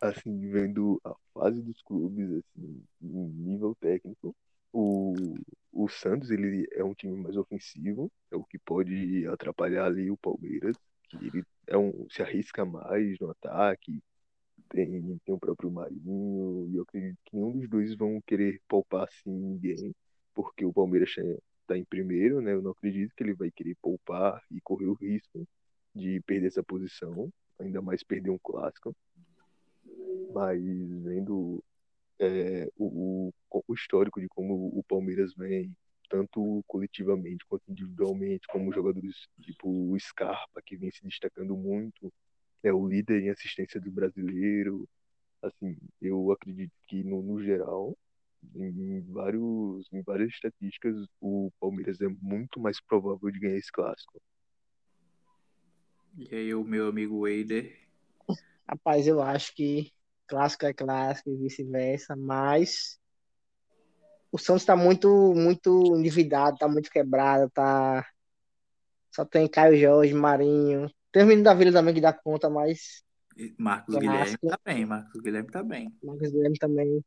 [0.02, 4.36] assim, vendo a fase dos clubes, assim, em nível técnico,
[4.72, 5.36] o,
[5.72, 10.18] o Santos, ele é um time mais ofensivo, é o que pode atrapalhar ali o
[10.18, 10.76] Palmeiras,
[11.10, 14.02] que ele é um, se arrisca mais no ataque,
[14.70, 19.04] tem, tem o próprio Marinho, e eu acredito que nenhum dos dois vão querer poupar
[19.04, 19.94] assim ninguém,
[20.34, 21.10] porque o Palmeiras
[21.62, 22.54] está em primeiro, né?
[22.54, 25.48] Eu não acredito que ele vai querer poupar e correr o risco
[25.96, 28.96] de perder essa posição, ainda mais perder um clássico.
[30.34, 31.64] Mas vendo
[32.20, 35.76] é, o, o, o histórico de como o Palmeiras vem,
[36.10, 42.12] tanto coletivamente quanto individualmente, como jogadores tipo o Scarpa, que vem se destacando muito,
[42.64, 44.88] é o líder em assistência do brasileiro.
[45.42, 47.98] Assim, eu acredito que no, no geral,
[48.56, 54.22] em, vários, em várias estatísticas, o Palmeiras é muito mais provável de ganhar esse clássico.
[56.18, 57.76] E aí, o meu amigo Wader.
[58.68, 59.92] Rapaz, eu acho que
[60.28, 63.00] clássico é clássico e vice-versa, mas
[64.32, 68.06] o Santos tá muito, muito endividado, tá muito quebrado, tá.
[69.12, 70.90] Só tem Caio Jorge, Marinho.
[71.12, 73.04] Tem o menino da Vila também que dá conta, mas.
[73.58, 73.96] Marcos.
[73.98, 75.96] Guilherme tá bem, Marcos Guilherme tá bem.
[76.04, 77.04] Marcos Guilherme também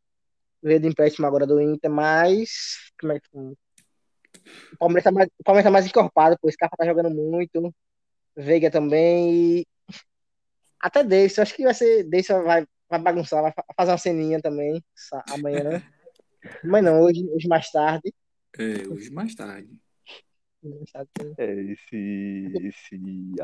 [0.67, 2.91] veio de empréstimo agora do Inter, mas.
[3.01, 3.29] Como é que.
[3.35, 6.49] O Palmeiras tá mais, o Palmeiras tá mais encorpado, pô.
[6.49, 7.75] O Scarpa tá jogando muito.
[8.37, 9.59] Veiga também.
[9.61, 9.67] E...
[10.81, 12.05] Até Davis, eu acho que vai ser.
[12.05, 14.83] Davis vai, vai bagunçar, vai fa- fazer uma ceninha também
[15.31, 15.83] amanhã.
[16.63, 18.13] Mas não, hoje, hoje mais tarde.
[18.59, 19.69] É, hoje mais tarde.
[20.63, 22.99] Mais tarde tem- É, esse, esse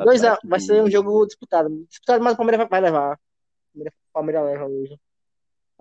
[0.05, 1.85] Dois a, vai do- ser um jogo disputado.
[1.89, 3.15] Disputado, mas o Palmeiras vai- levar.
[3.15, 3.19] O
[3.73, 5.01] Palmeiras- o Palmeiras leva hoje.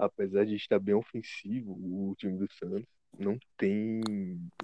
[0.06, 2.86] Apesar de estar bem ofensivo, o time do Santos
[3.20, 4.02] não tem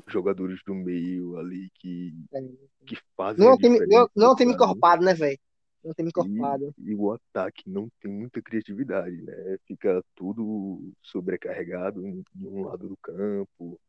[0.07, 2.41] jogadores do meio ali que, É.
[2.85, 4.63] que fazem Não é um time, não, não é time sabe?
[4.63, 5.37] encorpado, né, velho?
[5.83, 6.73] Não é time encorpado.
[6.77, 9.57] E, e o ataque não tem muita criatividade, né?
[9.67, 13.79] Fica tudo sobrecarregado em- de um lado do campo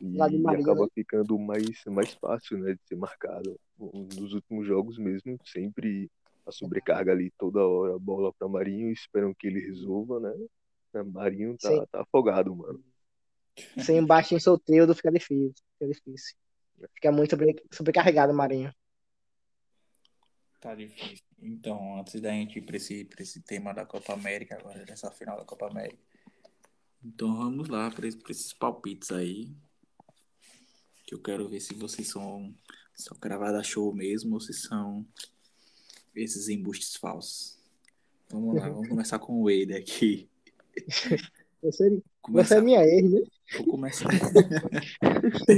[0.00, 0.88] e, Marinho, acaba né?
[0.94, 3.58] ficando mais, mais fácil, né, de ser marcado.
[3.78, 6.08] Nos últimos jogos mesmo, sempre
[6.46, 10.32] a sobrecarga ali toda hora, a bola para Marinho, esperam que ele resolva, né?
[11.04, 11.86] Marinho tá, Sim.
[11.90, 12.82] tá afogado, mano.
[13.84, 15.54] Sem um baixinho solteiro fica difícil.
[15.78, 16.36] Fica difícil.
[16.94, 18.72] Fica muito sobre, sobrecarregado o Marinho.
[20.60, 21.24] Tá difícil.
[21.40, 25.10] Então, antes da gente ir pra esse, pra esse tema da Copa América, agora dessa
[25.10, 25.98] final da Copa América.
[27.04, 29.52] Então vamos lá para esses palpites aí.
[31.04, 32.54] Que eu quero ver se vocês são,
[32.94, 35.04] são gravada show mesmo ou se são
[36.14, 37.58] esses embustes falsos.
[38.30, 40.30] Vamos lá, vamos começar com o Wade aqui.
[41.62, 43.20] Você, você Começar, é minha ex, né?
[43.58, 44.08] vou começar.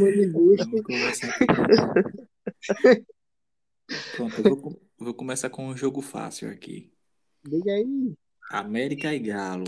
[0.84, 3.04] Começar aqui.
[4.16, 6.90] Pronto, eu vou, vou começar com um jogo fácil aqui.
[7.46, 8.14] Diga aí.
[8.50, 9.64] América e Galo.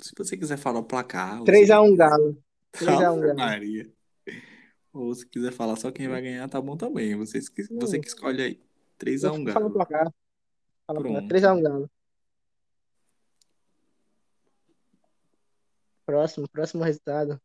[0.00, 1.40] Se você quiser falar o placar.
[1.40, 2.38] ou 3x1 se- Galo.
[2.72, 3.36] 3x1 Ave Galo.
[3.36, 3.90] Maria.
[4.92, 7.14] Ou se quiser falar só quem vai ganhar, tá bom também.
[7.16, 8.60] Você, você que escolhe aí.
[8.98, 9.52] 3x1 Fala o Galo.
[9.52, 10.12] Fala o placar.
[10.86, 11.28] Pronto.
[11.28, 11.90] 3x1 Galo.
[16.08, 17.38] Próximo, próximo resultado.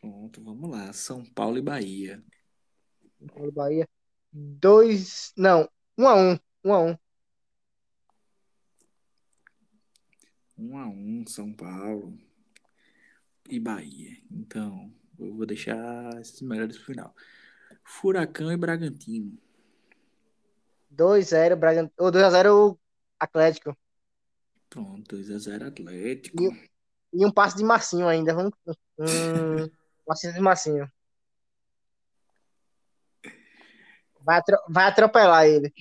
[0.00, 0.92] Pronto, vamos lá.
[0.92, 2.20] São Paulo e Bahia.
[3.16, 3.88] São Paulo, Bahia.
[4.32, 5.32] 2.
[5.36, 6.40] Não, 1x1.
[6.64, 6.98] 1x1.
[10.58, 12.18] 1x1 São Paulo
[13.48, 14.20] e Bahia.
[14.28, 17.14] Então, eu vou deixar esses melhores pro final.
[17.84, 19.38] Furacão e Bragantino.
[20.92, 21.92] 2x0 Bragantino.
[22.00, 22.76] Ou 2x0
[23.16, 23.78] Atlético.
[24.68, 26.42] Pronto, 2x0 Atlético.
[26.42, 26.69] E-
[27.12, 28.34] E um passe de Marcinho ainda.
[28.34, 28.52] Vamos.
[28.98, 30.90] Um, um assist de Marcinho.
[34.22, 35.72] Vai, atro- vai atropelar ele.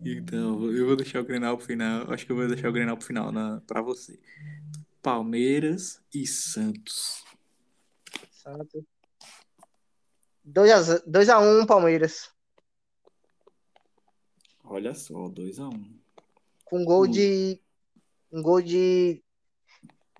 [0.00, 2.10] Então, eu vou deixar o Grenal pro final.
[2.12, 4.18] Acho que eu vou deixar o Grenal pro final na, pra você.
[5.02, 7.24] Palmeiras e Santos.
[8.30, 8.84] Santos.
[10.46, 12.30] 2x1 Palmeiras.
[14.64, 15.98] Olha só, 2x1.
[16.64, 17.10] Com gol Hum.
[17.10, 17.60] de.
[18.32, 19.22] Um gol de.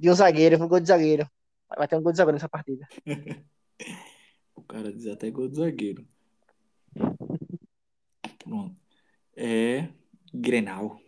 [0.00, 0.56] De um zagueiro.
[0.56, 1.28] Um gol de zagueiro.
[1.76, 2.88] Vai ter um gol de zagueiro nessa partida.
[4.54, 6.06] O cara diz até gol do zagueiro.
[8.38, 8.76] Pronto.
[9.34, 9.88] É
[10.34, 11.00] Grenal.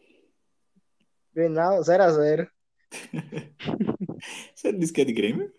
[1.35, 2.49] Grenal 0x0.
[4.57, 5.53] Você disse que é de Grêmio?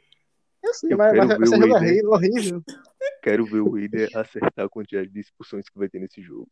[0.63, 2.63] Eu sei, Eu mas, quero mas ver você o joga horrível, horrível.
[3.21, 6.49] Quero ver o Wade acertar a quantidade de expulsões que vai ter nesse jogo.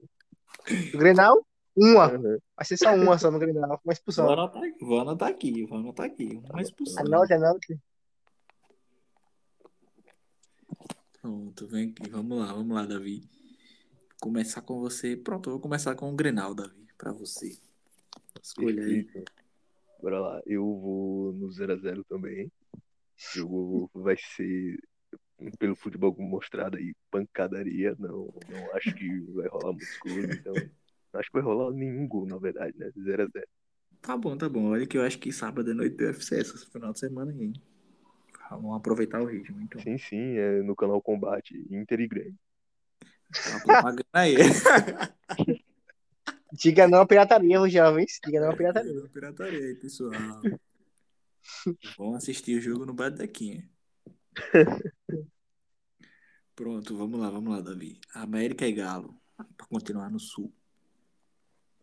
[0.93, 2.05] O Grenal, uma.
[2.05, 2.37] Aham.
[2.55, 4.29] Vai ser só uma só no Grenal, uma Vou expulsão.
[4.29, 6.41] anotar, aqui, vou anotar aqui, vou anotar aqui.
[6.49, 7.05] Uma expulsão.
[7.05, 7.79] Anote, anote.
[11.21, 12.09] Pronto, vem aqui.
[12.09, 13.29] Vamos lá, vamos lá, Davi.
[14.19, 15.15] Começar com você.
[15.15, 17.57] Pronto, eu vou começar com o Grenal, Davi, pra você.
[18.41, 19.07] Escolha aí.
[20.01, 20.41] Bora lá.
[20.45, 22.51] Eu vou no 0x0 também.
[22.75, 22.79] O
[23.37, 24.79] jogo vai ser,
[25.59, 27.95] pelo futebol mostrado aí, pancadaria.
[27.99, 30.53] Não, não acho que vai rolar muitos gols, então.
[31.13, 32.91] Não acho que vai rolar nenhum gol, na verdade, né?
[32.97, 33.43] 0x0.
[34.01, 34.71] Tá bom, tá bom.
[34.71, 37.45] Olha que eu acho que sábado à noite tem UFC esse final de semana aí.
[37.45, 37.53] hein?
[38.49, 39.81] Vamos aproveitar o ritmo, então.
[39.81, 42.39] Sim, sim, é no canal Combate, Inter e Grêmio.
[43.31, 44.35] Tá propaganda aí.
[46.51, 48.19] Diga não à pirataria, os jovens.
[48.25, 49.07] Diga não à pirataria.
[49.13, 50.11] Pirataria aí, pessoal.
[51.97, 53.69] Vamos assistir o jogo no bar da Quinha.
[56.53, 58.01] Pronto, vamos lá, vamos lá, Davi.
[58.13, 59.15] América e Galo.
[59.55, 60.53] Pra continuar no sul.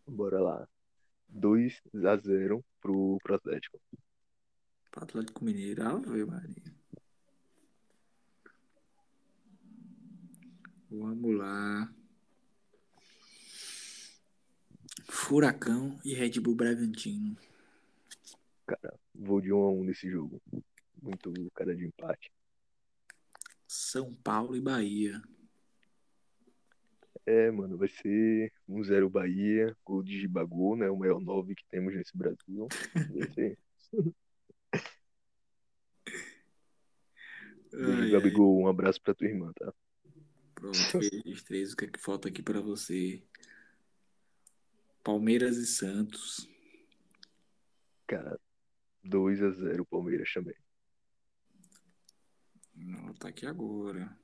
[0.09, 0.67] Bora lá.
[1.31, 3.79] 2x0 pro, pro Atlético.
[4.91, 5.83] Pro Atlético Mineiro.
[5.83, 6.73] Ave Maria.
[10.89, 11.93] Vamos lá.
[15.07, 17.37] Furacão e Red Bull Bragantino.
[18.65, 20.41] Cara, vou de 1x1 nesse jogo.
[21.01, 22.31] Muito cara de empate.
[23.67, 25.21] São Paulo e Bahia.
[27.29, 30.89] É, mano, vai ser 1x0 Bahia, gol de Gibagol, né?
[30.89, 32.67] O maior 9 que temos nesse Brasil.
[32.95, 33.57] Vai ser.
[37.71, 38.09] Ai, ai.
[38.09, 39.71] Gabigol, um abraço pra tua irmã, tá?
[40.55, 41.73] Pronto, fez três.
[41.73, 43.21] O que é que falta aqui pra você?
[45.03, 46.49] Palmeiras e Santos.
[48.07, 48.39] Cara,
[49.05, 50.55] 2x0 Palmeiras também.
[52.73, 54.17] Não, tá aqui agora.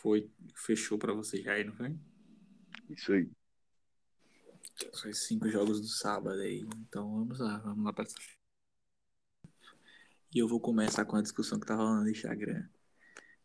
[0.00, 1.94] Foi, fechou pra você já aí, não foi?
[2.88, 3.28] Isso aí.
[4.92, 6.60] São os cinco jogos do sábado aí.
[6.88, 8.14] Então vamos lá, vamos lá pra essa.
[10.34, 12.64] E eu vou começar com a discussão que tá rolando no Instagram.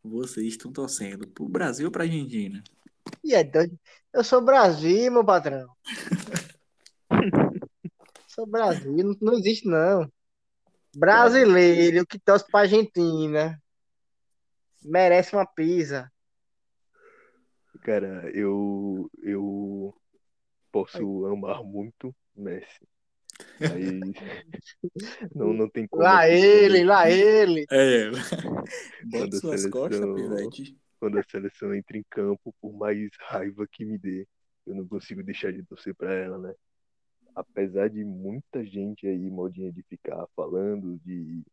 [0.04, 2.64] Vocês estão torcendo pro Brasil ou pra Argentina?
[3.24, 3.80] E é doido.
[4.14, 5.68] Eu sou Brasil, meu patrão.
[8.28, 10.12] sou Brasil, não, não existe não.
[10.96, 13.60] Brasileiro que torce pra Argentina
[14.84, 16.13] merece uma pizza.
[17.82, 19.94] Cara, eu, eu
[20.72, 22.88] posso amar muito Messi.
[23.60, 23.74] Mas
[25.36, 26.04] não, não tem como.
[26.04, 27.66] Lá ele, lá ele.
[27.72, 28.10] É.
[29.12, 30.78] Quando Bota a suas costas, seleção- Pivete.
[31.00, 34.26] quando a seleção entra em campo, por mais raiva que me dê,
[34.66, 36.54] eu não consigo deixar de torcer pra ela, né?
[37.36, 41.44] Apesar de muita gente aí, modinha de ficar falando de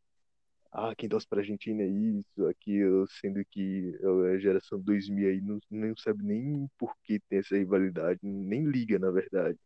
[0.72, 3.92] ah, quem torce pra Argentina é isso, aquilo, sendo que
[4.35, 8.98] a geração 2000 aí não, não sabe nem por que tem essa rivalidade, nem liga,
[8.98, 9.59] na verdade.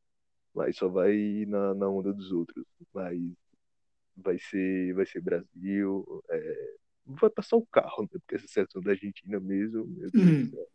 [0.55, 2.65] Mas só vai na, na onda dos outros.
[2.93, 3.21] Mas
[4.17, 6.75] vai ser, vai ser Brasil, é,
[7.07, 8.09] vai passar o carro, né?
[8.21, 10.45] Porque essa seleção da Argentina mesmo, meu Deus Hum.
[10.47, 10.69] do céu.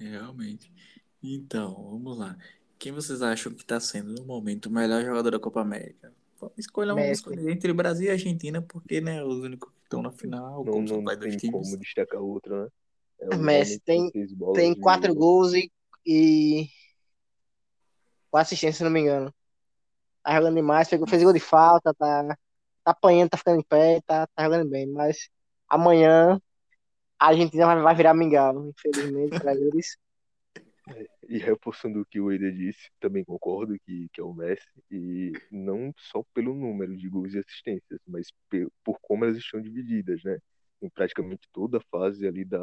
[0.00, 0.72] É, Realmente.
[1.22, 2.36] Então, vamos lá.
[2.78, 6.12] Quem vocês acham que tá sendo, no momento, o melhor jogador da Copa América?
[6.42, 7.50] Vamos escolher um Messi.
[7.50, 10.96] entre Brasil e Argentina, porque, né, os únicos que estão na final, Não, como são
[11.00, 11.70] não dois tem times.
[11.70, 12.68] como destacar outro, né?
[13.20, 15.70] É um Messi homem que tem- Tem quatro gols e,
[16.04, 16.68] e
[18.30, 19.32] com assistência, se não me engano.
[20.24, 22.24] Tá jogando demais, pegou, fez gol de falta, tá,
[22.84, 24.86] tá apanhando, tá ficando em pé, tá, tá jogando bem.
[24.88, 25.28] Mas
[25.68, 26.40] amanhã
[27.18, 29.96] a Argentina vai, vai virar mingau, infelizmente, pra eles.
[31.32, 35.32] E reforçando o que o Eder disse, também concordo que, que é o Messi, e
[35.50, 38.26] não só pelo número de gols e assistências, mas
[38.84, 40.36] por como elas estão divididas, né?
[40.82, 42.60] Em praticamente toda a fase ali da.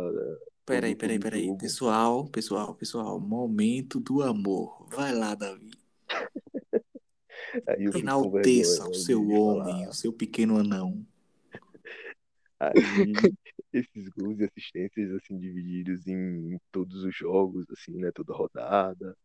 [0.67, 1.45] Peraí, peraí, peraí.
[1.47, 1.57] jogo.
[1.57, 3.19] Pessoal, pessoal, pessoal.
[3.19, 4.87] Momento do amor.
[4.91, 5.71] Vai lá, Davi.
[7.95, 11.03] Enalteça o seu de homem, o seu pequeno anão.
[12.59, 12.73] Aí,
[13.73, 18.11] esses gols e assistências, assim, divididos em, em todos os jogos, assim, né?
[18.11, 19.15] Toda rodada,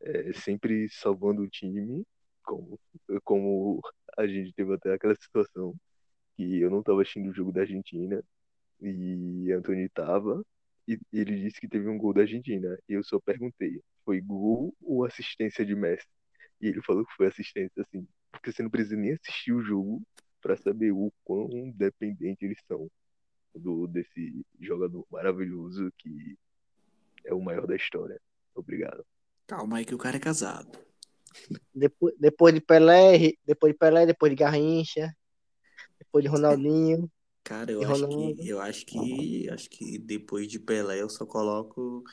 [0.00, 2.04] é, sempre salvando o time,
[2.42, 2.78] como,
[3.24, 3.80] como
[4.16, 5.74] a gente teve até aquela situação
[6.36, 8.22] que eu não estava assistindo o jogo da Argentina
[8.80, 10.42] e Antônio tava,
[10.86, 12.78] e ele disse que teve um gol da Argentina.
[12.88, 16.06] E eu só perguntei, foi gol ou assistência de Messi?
[16.60, 20.02] E ele falou que foi assistência, assim, porque você não precisa nem assistir o jogo
[20.48, 22.90] para saber o quão dependente eles são
[23.54, 26.38] do desse jogador maravilhoso que
[27.22, 28.18] é o maior da história.
[28.54, 29.04] Obrigado.
[29.46, 30.78] Calma aí que o cara é casado.
[31.74, 35.14] Depois, depois de Pelé, depois de Pelé, depois de Garrincha,
[35.98, 37.10] depois de Ronaldinho.
[37.44, 38.36] Cara, eu acho Ronaldo?
[38.36, 42.04] que eu acho que acho que depois de Pelé eu só coloco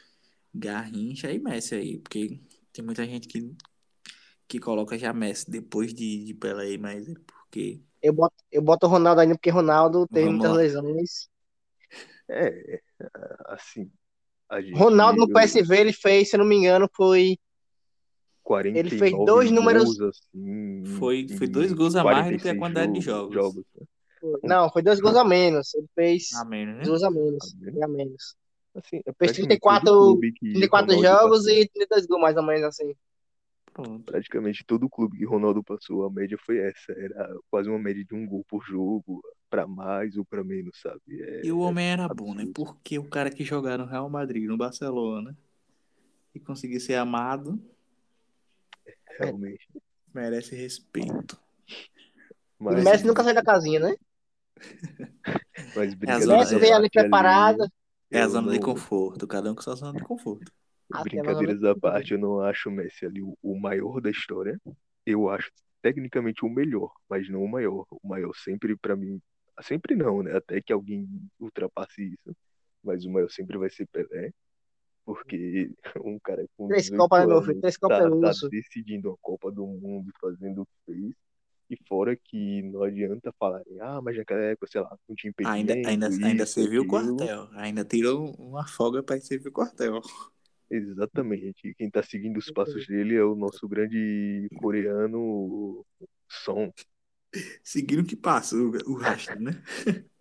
[0.54, 2.42] Garrincha e Messi aí, porque
[2.74, 3.56] tem muita gente que
[4.48, 7.18] que coloca já Messi depois de, de Pelé e mais ele,
[7.56, 10.62] porque Eu boto, eu boto o Ronaldo ainda porque Ronaldo teve Vamos muitas lá.
[10.62, 11.30] lesões.
[12.30, 12.82] É,
[13.48, 13.90] assim,
[14.50, 14.78] a gente.
[14.78, 17.38] Ronaldo no eu- PSV ele fez, se eu não me engano, foi
[18.44, 20.02] 49 Ele fez dois números- gols,
[20.34, 23.64] assim, Foi- foi dois gols a mais do que a 46 quantidade de jogos- jogos.
[23.76, 23.86] né?
[24.44, 25.74] Não, foi dois gols a menos.
[25.76, 26.84] Ele fez a menos, né?
[26.84, 27.54] dois a menos.
[27.54, 27.82] A menos.
[27.82, 28.36] a menos.
[28.76, 32.36] Assim, é Fez praticamente 34 todo clube que 34 Ronaldo jogos e 32 gols, mais
[32.38, 32.94] ou menos assim.
[33.76, 34.06] Pronto.
[34.06, 36.94] Praticamente todo clube que Ronaldo passou, a média foi essa.
[36.94, 41.02] Era quase uma média de um gol por jogo, pra mais ou pra menos, sabe?
[41.22, 42.44] É, E o homem era bom, né?
[42.44, 42.54] absurdo.
[42.54, 45.38] Porque o cara que jogava no Real Madrid, no Barcelona,
[46.34, 47.62] e conseguir ser amado,
[49.20, 49.68] realmente.
[50.14, 51.38] merece respeito.
[52.58, 53.96] Mas, o Messi nunca sai da casinha, né?
[55.76, 57.68] mas É a brincadeira zona- O Messi vem ali preparado.
[58.10, 60.50] É a zona de conforto, cada um com sua zona de conforto.
[60.92, 64.60] Ah, Brincadeiras à parte, eu não acho o Messi ali o, o maior da história.
[65.06, 67.86] Eu acho tecnicamente o melhor, mas não o maior.
[67.92, 69.22] O maior sempre pra mim,
[69.62, 70.36] sempre não, né?
[70.36, 71.08] Até que alguém
[71.40, 72.36] ultrapasse isso.
[72.84, 74.32] Mas o maior sempre vai ser Pelé,
[75.06, 75.72] porque
[76.04, 77.62] um cara com Três 18 Copas, né, meu anos filho?
[77.62, 78.50] Três Copas tá, é tá luxo.
[78.50, 81.16] decidindo a Copa do Mundo, fazendo o que fez.
[81.68, 85.74] E fora que não adianta falarem, ah, mas naquela época, sei lá, não tinha Ainda,
[85.74, 87.50] impedimento, ainda, ainda isso, serviu o quartel.
[87.54, 90.00] Ainda tirou uma folga para servir o quartel.
[90.70, 91.74] Exatamente.
[91.76, 95.86] Quem tá seguindo os passos dele é o nosso grande coreano
[96.28, 96.72] Son.
[97.64, 99.52] Seguindo que passa o, o rastro, né?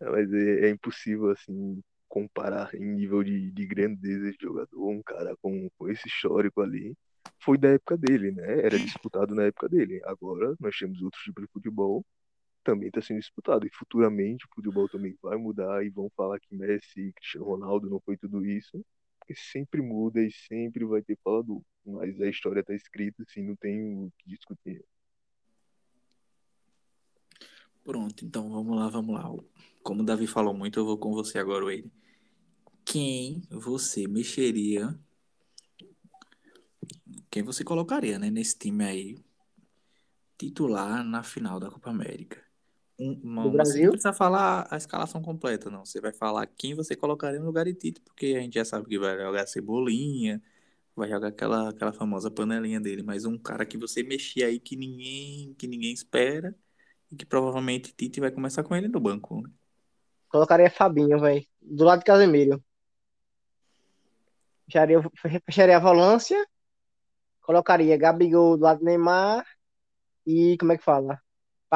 [0.00, 5.36] Mas é, é impossível, assim, comparar em nível de, de grandeza de jogador, um cara
[5.42, 6.94] com, com esse histórico ali.
[7.40, 8.60] Foi da época dele, né?
[8.64, 10.00] Era disputado na época dele.
[10.04, 12.04] Agora nós temos outros tipos de futebol,
[12.66, 13.64] também está sendo disputado.
[13.64, 17.88] E futuramente o futebol também vai mudar e vão falar que Messi e Cristiano Ronaldo
[17.88, 18.84] não foi tudo isso.
[19.20, 21.62] Porque sempre muda e sempre vai ter falador.
[21.84, 24.84] Mas a história está escrita, assim, não tem o que discutir.
[27.84, 29.30] Pronto, então vamos lá, vamos lá.
[29.82, 31.90] Como o Davi falou muito, eu vou com você agora, Wade.
[32.84, 34.98] Quem você mexeria?
[37.30, 39.18] Quem você colocaria, né, nesse time aí?
[40.38, 42.45] Titular na final da Copa América.
[42.98, 43.82] Um, uma, Do você Brasil?
[43.82, 45.84] não precisa falar a escalação completa, não.
[45.84, 48.88] Você vai falar quem você colocaria no lugar de Tite, porque a gente já sabe
[48.88, 50.42] que vai jogar Cebolinha,
[50.94, 54.76] vai jogar aquela, aquela famosa panelinha dele, mas um cara que você mexia aí que
[54.76, 56.54] ninguém, que ninguém espera
[57.10, 59.42] e que provavelmente Tite vai começar com ele no banco.
[59.42, 59.50] né?
[60.28, 61.46] Colocaria Fabinho, velho.
[61.60, 62.62] Do lado de Casemiro.
[64.66, 65.00] Fecharia,
[65.46, 66.44] fecharia a volância.
[67.40, 69.46] Colocaria Gabigol do lado do Neymar.
[70.26, 71.20] E como é que fala?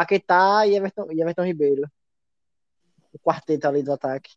[0.00, 1.86] Paquetá e Everton, e Everton Ribeiro.
[3.12, 4.34] O quarteto ali do ataque.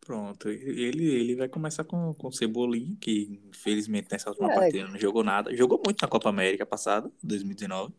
[0.00, 4.54] Pronto, ele, ele vai começar com, com Cebolinha, que infelizmente nessa última É.
[4.54, 5.56] partida não jogou nada.
[5.56, 7.94] Jogou muito na Copa América passada, 2019.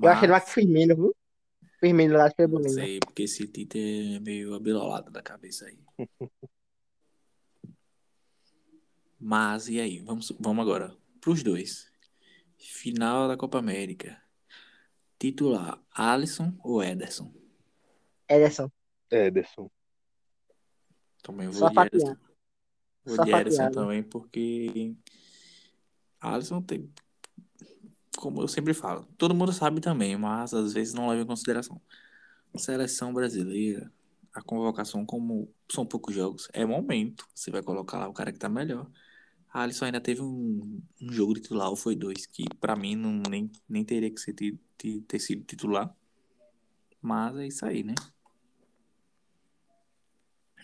[0.00, 1.16] Eu acho ele mais Mas, que Firmino, viu?
[1.78, 2.70] Firmino lá de não Cebolinha.
[2.70, 3.78] sei, porque esse Tite
[4.16, 5.78] é meio abilolado da cabeça aí.
[9.20, 9.98] Mas, e aí?
[9.98, 11.86] Vamos, vamos agora pros dois.
[12.56, 14.16] Final da Copa América.
[15.18, 17.32] Titular, Alisson ou Ederson?
[18.28, 18.70] Ederson.
[19.10, 19.70] Ederson.
[21.22, 22.16] Também vou Só de Ederson.
[23.04, 24.94] Vou Só de Ederson também, porque
[26.20, 26.92] Alisson tem,
[28.16, 31.80] como eu sempre falo, todo mundo sabe também, mas às vezes não leva em consideração.
[32.56, 33.92] Seleção brasileira,
[34.34, 37.28] a convocação, como são poucos jogos, é momento.
[37.34, 38.90] Você vai colocar lá o cara que tá melhor.
[39.58, 43.22] Alisson ainda teve um, um jogo de titular, ou foi dois, que pra mim não,
[43.28, 44.58] nem, nem teria que ser, ti-
[45.06, 45.94] ter sido titular.
[47.00, 47.94] Mas é isso aí, né?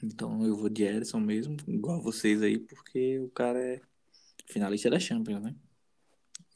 [0.02, 3.80] Então eu vou de Ederson mesmo, igual vocês aí, porque o cara é
[4.46, 5.54] finalista da Champions, né?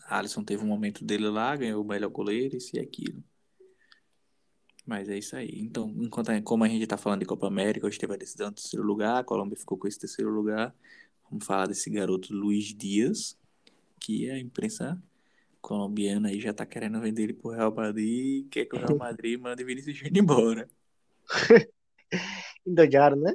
[0.07, 3.23] Alisson teve um momento dele lá, ganhou o melhor goleiro, isso e aquilo.
[4.87, 5.61] Mas é isso aí.
[5.61, 8.49] Então, enquanto a- como a gente tá falando de Copa América, hoje teve a decisão
[8.51, 10.75] do terceiro lugar, a Colômbia ficou com esse terceiro lugar.
[11.31, 13.37] Vamos falar desse garoto Luiz Dias,
[14.01, 15.01] que a imprensa
[15.61, 19.39] colombiana aí já tá querendo vender ele pro Real Madrid, quer que o Real Madrid
[19.41, 20.69] mande Vinícius Júnior embora.
[22.67, 23.35] Endoidaram, né?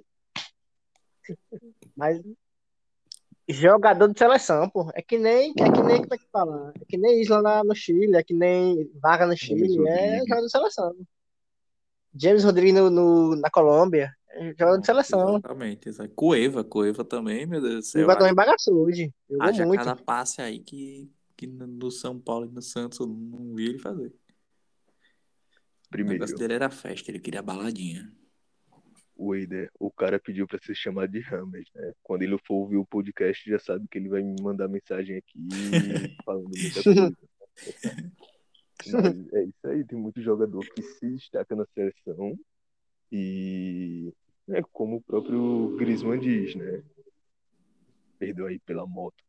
[1.96, 2.22] Mas
[3.48, 4.90] jogador de seleção, pô.
[4.96, 6.74] É que nem, é que nem, como é que fala?
[6.82, 10.46] É que nem Isla na- no Chile, é que nem Vaga no Chile, é jogador
[10.46, 10.96] de seleção.
[12.16, 14.16] James Rodrigues no, no- na Colômbia,
[14.58, 15.30] jogador de seleção.
[15.38, 15.90] Exatamente.
[15.90, 16.16] exatamente.
[16.16, 18.06] Cueva, Cueva também, meu Deus do céu.
[18.06, 19.14] Cueva também bagaçou hoje.
[19.30, 19.84] Jogou Haja muito.
[19.84, 23.80] cada passe aí que, que no- São Paulo e no Santos eu não vi ele
[23.80, 24.08] fazer.
[24.08, 28.12] O Primeiro, negócio dele era festa, ele queria baladinha.
[29.16, 31.94] o Eider, o cara pediu pra ser chamado de Rames, né?
[32.02, 35.38] Quando ele for ouvir o podcast, já sabe que ele vai me mandar mensagem aqui
[36.26, 37.18] falando muita coisa.
[38.92, 42.38] Mas é isso aí, tem muito jogador que se destaca na seleção
[43.12, 44.12] e
[44.50, 46.84] é como o próprio Griezmann diz, né?
[48.20, 49.24] Perdão aí pela moto.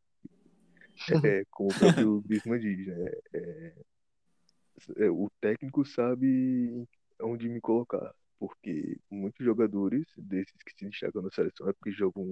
[1.25, 3.11] É, como o próprio Griezmann diz, né?
[3.33, 3.73] É,
[4.99, 6.87] é, o técnico sabe
[7.21, 12.25] onde me colocar, porque muitos jogadores desses que se destacam na seleção é porque jogam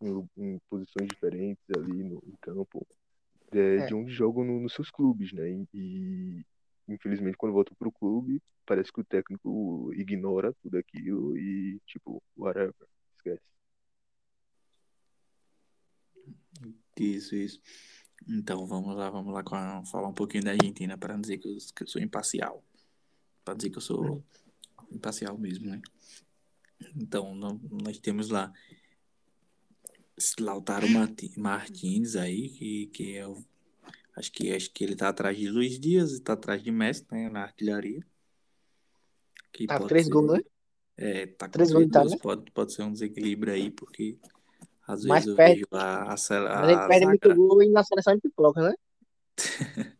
[0.00, 2.86] em, em- posições diferentes ali no, campo,
[3.52, 3.86] é, É.
[3.86, 5.48] de onde jogam no- nos seus clubes, né?
[5.74, 6.44] E,
[6.94, 12.74] infelizmente quando voltam pro clube, parece que o técnico ignora tudo aquilo e tipo, whatever,
[13.16, 13.42] esquece.
[16.98, 17.60] Isso, isso.
[18.28, 21.56] Então, vamos lá, vamos lá a- falar um pouquinho da Argentina para dizer que eu,
[21.74, 22.62] que eu sou imparcial.
[23.44, 24.22] Para dizer que eu sou
[24.92, 25.80] imparcial mesmo, né?
[26.96, 28.52] Então, nó- nós temos lá
[30.38, 33.42] Lautaro Marti- Martins aí, que, que é o.
[34.20, 37.06] Acho que, acho que ele tá atrás de Luiz Dias e tá atrás de Messi,
[37.10, 37.30] né?
[37.30, 38.06] Na artilharia.
[39.50, 40.40] Que Tá três ser- gols, né?
[40.98, 42.12] É, tá com Três gols de gols.
[42.12, 42.22] Itália.
[42.22, 44.18] Pode, pode ser um desequilíbrio aí, porque
[44.86, 47.62] às Mas vezes eu perde- vejo a, a, cele- Mas ele a perde muito gol
[47.62, 48.74] e na seleção ele pipoca, né?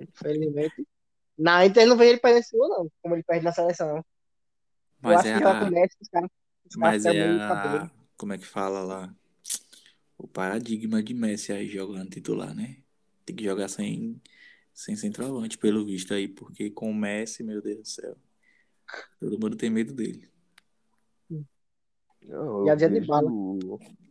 [0.00, 0.86] Infelizmente.
[1.36, 2.92] Na Inter não vejo ele perdendo esse gol, não.
[3.02, 3.96] Como ele perde na seleção.
[3.98, 4.04] Eu
[5.02, 6.30] Mas acho é que a, os caras.
[6.64, 9.14] Os mas é a, como é que fala lá?
[10.16, 12.81] O paradigma de Messi aí jogando titular, né?
[13.32, 14.20] Tem que jogar sem,
[14.74, 18.14] sem centroavante, pelo visto aí, porque com o Messi, meu Deus do céu,
[19.18, 20.28] todo mundo tem medo dele.
[22.20, 23.30] Não, E a eu Diana de vejo bala.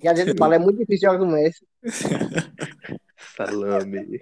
[0.02, 1.64] E a gente fala, é muito difícil jogar com o Messi.
[3.36, 4.18] salame.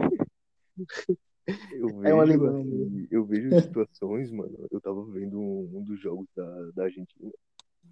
[1.72, 4.68] Eu É um vejo, animal assim, eu vejo situações, mano.
[4.70, 7.32] Eu tava vendo um, um dos jogos da, da Argentina.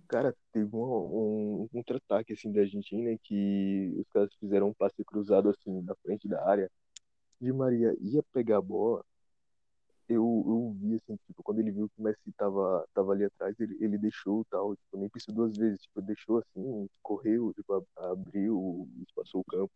[0.10, 5.05] Cara, teve um, um, um contra-ataque assim da Argentina que os caras fizeram um passe
[5.05, 6.70] cruzado assim na frente da área.
[7.41, 9.03] Di Maria ia pegar a bola.
[10.09, 13.59] Eu, eu vi assim, tipo, quando ele viu que o Messi tava, tava ali atrás,
[13.59, 18.88] ele, ele deixou tal, tipo, nem pensou duas vezes, tipo, deixou assim, correu, tipo, abriu,
[19.05, 19.73] espaçou o campo.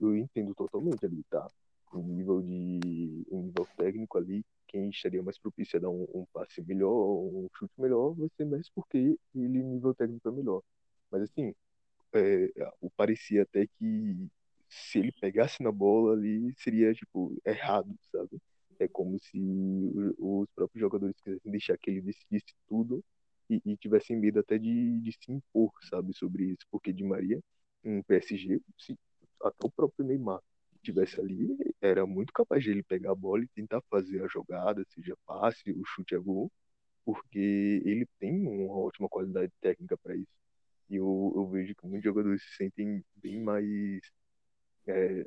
[0.00, 1.46] Eu entendo totalmente ali, tá?
[1.94, 6.24] Em nível de, em nível técnico ali, quem estaria mais propício a dar um, um
[6.32, 8.96] passe melhor, um chute melhor, vai ser Messi porque
[9.34, 10.62] ele, nível técnico, é melhor.
[11.10, 11.54] Mas assim,
[12.14, 12.50] é,
[12.96, 14.28] parecia até que
[14.72, 18.40] se ele pegasse na bola ali, seria, tipo, errado, sabe?
[18.78, 19.38] É como se
[20.18, 23.04] os próprios jogadores quisessem deixar que ele decidisse tudo
[23.50, 26.66] e, e tivessem medo até de, de se impor, sabe, sobre isso.
[26.70, 27.40] Porque Di Maria,
[27.84, 28.98] um PSG, se
[29.42, 30.40] até o próprio Neymar
[30.82, 34.84] tivesse ali, era muito capaz de ele pegar a bola e tentar fazer a jogada,
[34.88, 36.50] seja passe, o chute a gol,
[37.04, 40.32] porque ele tem uma ótima qualidade técnica para isso.
[40.90, 44.00] E eu, eu vejo que muitos jogadores se sentem bem mais.
[44.86, 45.26] É,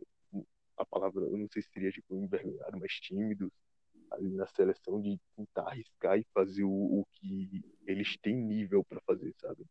[0.78, 3.52] a palavra, eu não sei se seria tipo envergonhado, mas tímidos
[4.12, 9.02] ali na seleção de tentar arriscar e fazer o, o que eles têm nível para
[9.02, 9.66] fazer, sabe?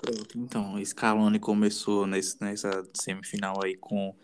[0.00, 4.16] Pronto, então, Scaloni começou nesse, nessa semifinal aí com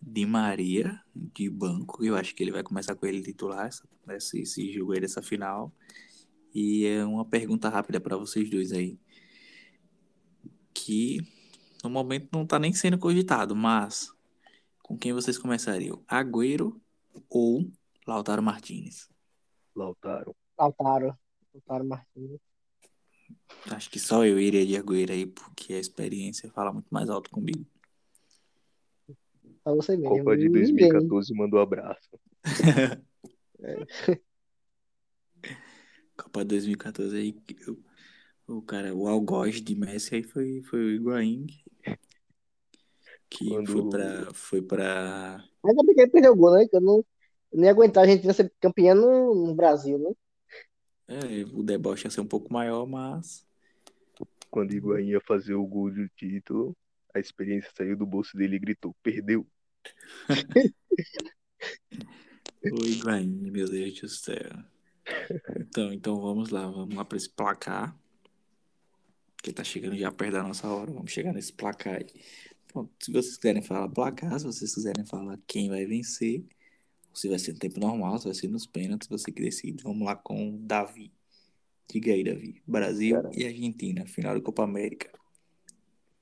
[0.00, 2.04] Di Maria de banco.
[2.04, 5.22] Eu acho que ele vai começar com ele titular essa, esse, esse jogo aí dessa
[5.22, 5.72] final.
[6.54, 8.98] E é uma pergunta rápida para vocês dois aí.
[10.74, 11.20] Que
[11.82, 14.12] no momento não tá nem sendo cogitado, mas
[14.82, 16.02] com quem vocês começariam?
[16.06, 16.80] Agüero
[17.28, 17.70] ou
[18.06, 19.08] Lautaro Martinez?
[19.74, 20.34] Lautaro.
[20.58, 21.18] Lautaro.
[21.54, 22.40] Lautaro Martins.
[23.70, 27.30] Acho que só eu iria de Agüero aí, porque a experiência fala muito mais alto
[27.30, 27.64] comigo.
[29.62, 30.18] Pra você mesmo.
[30.18, 30.88] Copa de Ninguém.
[30.88, 32.10] 2014 mandou abraço.
[36.16, 37.54] Copa 2014 aí, que
[38.50, 41.46] o, o cara, o algoz de Messi aí foi, foi o Higuaín,
[43.28, 45.44] que Quando- foi pra, foi pra...
[45.64, 46.66] Ainda bem que ele perdeu o gol, né?
[46.68, 46.96] Que eu não,
[47.52, 50.10] eu nem ia aguentar a gente ser campeã no, no Brasil, né?
[51.08, 53.44] É, o deboche ia ser um pouco maior, mas
[54.50, 56.76] Quando Higuaín ia fazer o gol do título,
[57.14, 59.46] a experiência saiu do bolso dele e gritou: perdeu.
[62.72, 64.64] o Higuaín, meu Deus do céu.
[65.58, 67.96] Então, então vamos lá, vamos lá pra esse placar,
[69.42, 72.06] que tá chegando já perto da nossa hora, vamos chegar nesse placar aí.
[72.68, 76.44] Pronto, se vocês quiserem falar placar, se vocês quiserem falar quem vai vencer,
[77.12, 79.82] se vai ser no tempo normal, se vai ser nos pênaltis, você que decide.
[79.82, 81.12] Vamos lá com o Davi.
[81.90, 82.62] Diga aí, Davi.
[82.66, 85.10] Brasil e Argentina, final da Copa América.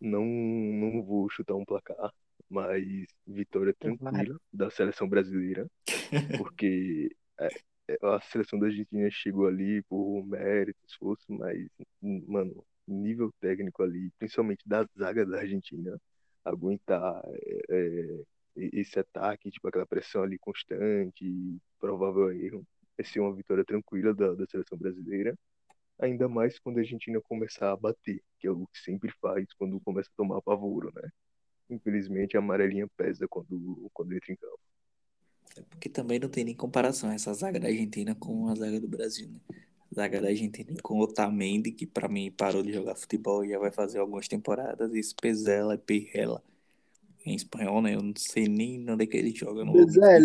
[0.00, 2.12] Não, não vou chutar um placar,
[2.48, 5.68] mas vitória tranquila da seleção brasileira,
[6.38, 7.48] porque é,
[7.88, 11.68] é, a seleção da Argentina chegou ali por mérito, esforço, mas,
[12.00, 12.64] mano,
[12.94, 16.00] nível técnico ali, principalmente da zaga da Argentina,
[16.44, 18.24] aguentar é, é,
[18.56, 22.66] esse ataque, tipo aquela pressão ali constante, provável erro,
[22.96, 25.36] vai ser uma vitória tranquila da, da seleção brasileira.
[26.00, 29.80] Ainda mais quando a Argentina começar a bater, que é o que sempre faz quando
[29.80, 31.08] começa a tomar pavoro, né?
[31.70, 34.60] Infelizmente a amarelinha pesa quando, quando entra em campo.
[35.56, 38.88] É porque também não tem nem comparação essa zaga da Argentina com a zaga do
[38.88, 39.40] Brasil, né?
[39.90, 43.58] A zaga da Argentina com Otamendi, que pra mim parou de jogar futebol e já
[43.58, 46.42] vai fazer algumas temporadas, e Spezella e Pirrella.
[47.24, 47.94] Em espanhol, né?
[47.94, 49.64] Eu não sei nem onde é que ele joga.
[49.64, 50.00] Mentir.
[50.00, 50.18] Zé,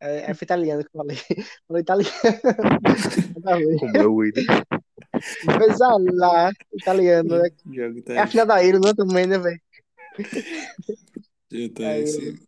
[0.00, 1.16] É, é italiano que eu falei.
[1.68, 2.12] Falei italiano.
[3.78, 4.16] Como é o
[5.58, 7.38] Coisa lá, italiano.
[7.38, 7.50] né?
[7.72, 9.60] Joga É a filha da Iro, né, também, né, velho?
[11.50, 12.40] Então, esse-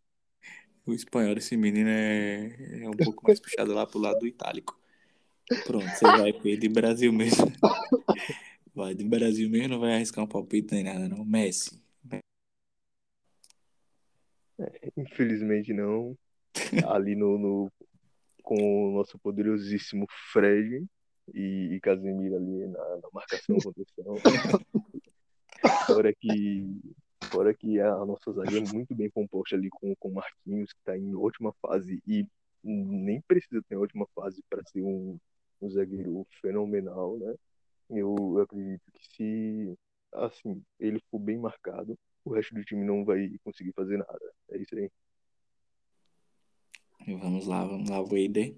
[0.86, 4.78] o espanhol desse menino é, é um pouco mais puxado lá pro lado do itálico.
[5.64, 7.46] Pronto, você vai ele de Brasil mesmo.
[8.74, 11.24] Vai de Brasil mesmo, não vai arriscar um palpite nem nada, não.
[11.24, 11.82] Messi.
[14.96, 16.16] Infelizmente não.
[16.86, 17.72] Ali no, no-
[18.42, 18.54] com
[18.88, 20.86] o nosso poderosíssimo Fred
[21.34, 24.16] e, e Casemiro ali na, na marcação, contenção.
[25.86, 26.80] Fora que,
[27.24, 30.96] fora que a nossa zaga é muito bem composta ali com o Marquinhos, que está
[30.96, 32.24] em ótima fase e
[32.62, 35.18] nem precisa ter ótima fase para ser um,
[35.60, 37.34] um zagueiro fenomenal, né?
[37.90, 39.78] Eu, acredito que se
[40.12, 44.32] assim ele for bem marcado, o resto do time não vai conseguir fazer nada.
[44.50, 44.90] É isso aí.
[47.06, 48.54] Vamos lá, vamos lá, Wader.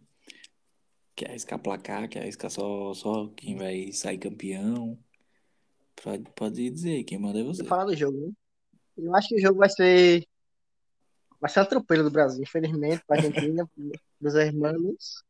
[1.14, 2.08] Quer arriscar placar?
[2.08, 4.98] Quer arriscar só, só quem vai sair campeão?
[6.02, 7.62] Pode, pode dizer, quem manda é você.
[7.62, 8.32] Vou falar do jogo, né?
[8.96, 10.26] Eu acho que o jogo vai ser.
[11.40, 13.70] Vai ser atropelo do Brasil, infelizmente, pra Argentina,
[14.20, 15.24] dos irmãos.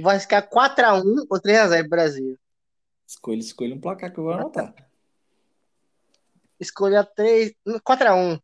[0.00, 2.38] Vai ficar 4x1 ou 3x0 pro Brasil.
[3.06, 4.74] Escolha, escolha um placar que eu vou anotar.
[6.58, 7.52] Escolha 3.
[7.82, 8.40] 4x1.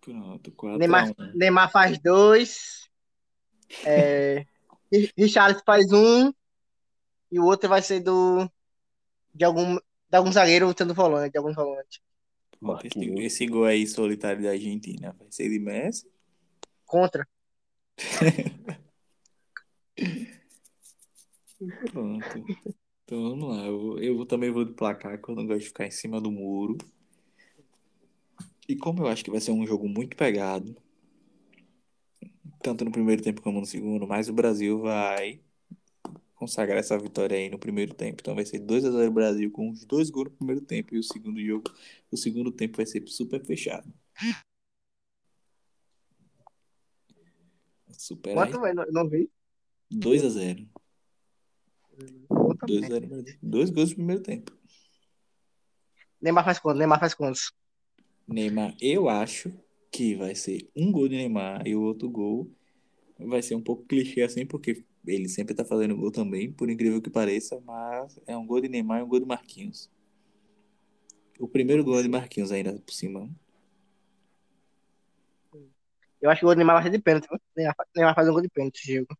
[0.00, 1.32] Pronto, 4 Neymar, a 1.
[1.34, 2.90] Neymar faz 2.
[3.84, 4.44] É,
[4.92, 6.32] Ri- Richarlison faz 1.
[7.32, 8.50] E o outro vai ser do.
[9.34, 12.02] De algum, de algum zagueiro lutando volante, de algum volante.
[12.60, 16.08] Pronto, esse, esse gol aí solitário da Argentina vai ser de Messi.
[16.86, 17.26] Contra.
[21.90, 22.44] Pronto.
[23.04, 23.66] Então vamos lá.
[23.66, 26.30] Eu, eu também vou de placar, que eu não gosto de ficar em cima do
[26.30, 26.78] muro.
[28.68, 30.74] E como eu acho que vai ser um jogo muito pegado,
[32.62, 35.40] tanto no primeiro tempo como no segundo, mas o Brasil vai
[36.34, 38.18] consagrar essa vitória aí no primeiro tempo.
[38.20, 40.98] Então vai ser 2 a 0 Brasil com os dois gols no primeiro tempo e
[40.98, 41.70] o segundo jogo,
[42.10, 43.92] o segundo tempo vai ser super fechado.
[47.90, 48.74] Super Quanto, velho?
[48.74, 49.30] Não, não vi.
[49.98, 50.68] 2 a 0.
[52.28, 53.00] Conta 2 a bem.
[53.00, 53.38] 0 Brasil.
[53.42, 54.52] Dois gols no primeiro tempo.
[56.20, 56.78] Neymar faz quanto?
[56.78, 57.52] Neymar faz quantos?
[58.26, 59.52] Neymar, eu acho
[59.92, 62.50] que vai ser um gol de Neymar e o outro gol
[63.18, 67.00] vai ser um pouco clichê assim, porque ele sempre tá fazendo gol também, por incrível
[67.00, 69.90] que pareça, mas é um gol de Neymar e um gol de Marquinhos.
[71.38, 73.28] O primeiro gol é de Marquinhos ainda por cima.
[76.20, 77.28] Eu acho que o gol Neymar vai ser de pênalti.
[77.54, 79.16] Neymar, fa- Neymar faz um gol de pênalti jogo.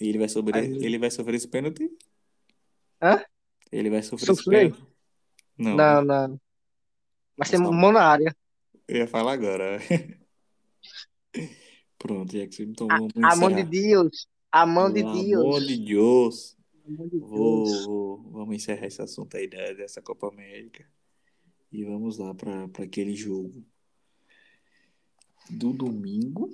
[0.00, 1.90] E ele vai sofrer, Aí- ele vai sofrer esse pênalti?
[3.02, 3.22] Hã?
[3.70, 4.72] Ele vai sofrer esse Sofrer?
[4.72, 4.86] pênalti?
[5.58, 6.40] Não, Não, não.
[7.44, 7.72] Ser Não.
[7.72, 8.34] mão na área.
[8.88, 9.78] eu ia falar agora.
[11.98, 13.62] Pronto, Jackson, então A, vamos a mão de.
[13.62, 14.26] Deus.
[14.50, 15.66] A mão de Pelo amor Deus.
[15.68, 16.56] de Deus.
[16.86, 17.84] A mão de Vou, Deus.
[17.86, 20.84] vou- vamos encerrar esse assunto aí dessa Copa América.
[21.70, 23.64] E vamos lá para aquele jogo
[25.48, 26.50] do domingo,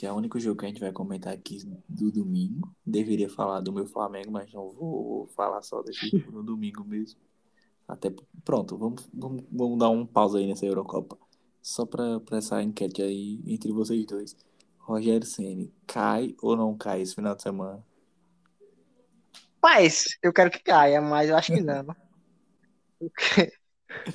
[0.00, 2.74] que é o único jogo que a gente vai comentar aqui do domingo.
[2.86, 7.20] Deveria falar do meu Flamengo, mas não vou, falar só desse jogo no domingo mesmo.
[7.86, 8.10] Até
[8.42, 11.18] pronto, vamos, vamos, vamos dar um pausa aí nessa Eurocopa.
[11.60, 14.34] Só para essa enquete aí entre vocês dois.
[14.78, 17.84] Rogério Ceni cai ou não cai esse final de semana?
[19.60, 21.94] Paz, eu quero que caia, mas eu acho que não.
[22.98, 23.52] Eu que-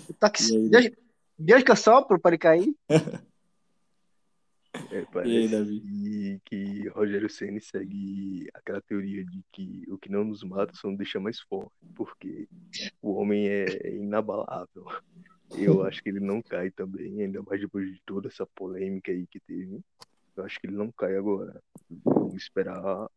[0.10, 0.90] eu tô aqui- E aí, Deus,
[1.38, 2.76] Deus que eu sopro para ele cair.
[4.92, 5.82] É, E aí, parece Davi?
[5.82, 10.88] que, que Rogério Ceni segue aquela teoria de que o que não nos mata só
[10.90, 12.48] nos deixa mais forte, porque
[13.02, 14.86] o homem é inabalável.
[15.52, 19.26] Eu acho que ele não cai também, ainda mais depois de toda essa polêmica aí
[19.28, 19.80] que teve.
[20.36, 21.62] Eu acho que ele não cai agora.
[22.04, 23.08] Vamos esperar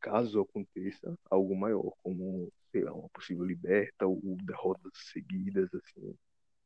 [0.00, 6.14] caso aconteça algo maior, como, sei lá, uma possível liberta ou derrotas seguidas, assim.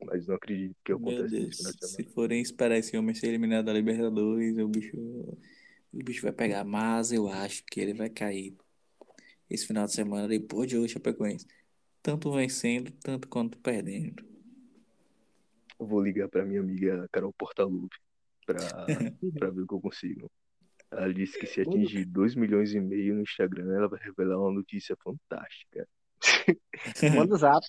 [0.04, 3.14] Mas não acredito que Meu aconteça Deus, nesse final de se forem esperar esse homem
[3.14, 6.64] ser eliminado da Libertadores, o bicho, o bicho vai pegar.
[6.64, 8.56] Mas eu acho que ele vai cair
[9.48, 11.46] esse final de semana depois de hoje, Chapecoense.
[12.02, 14.24] Tanto vencendo, tanto quanto perdendo.
[15.78, 17.96] Eu vou ligar pra minha amiga Carol Portaluppi
[18.46, 18.56] pra,
[19.38, 20.30] pra ver o que eu consigo.
[20.90, 24.52] Ela disse que se atingir 2 milhões e meio no Instagram, ela vai revelar uma
[24.52, 25.86] notícia fantástica.
[27.14, 27.64] Manda o zap.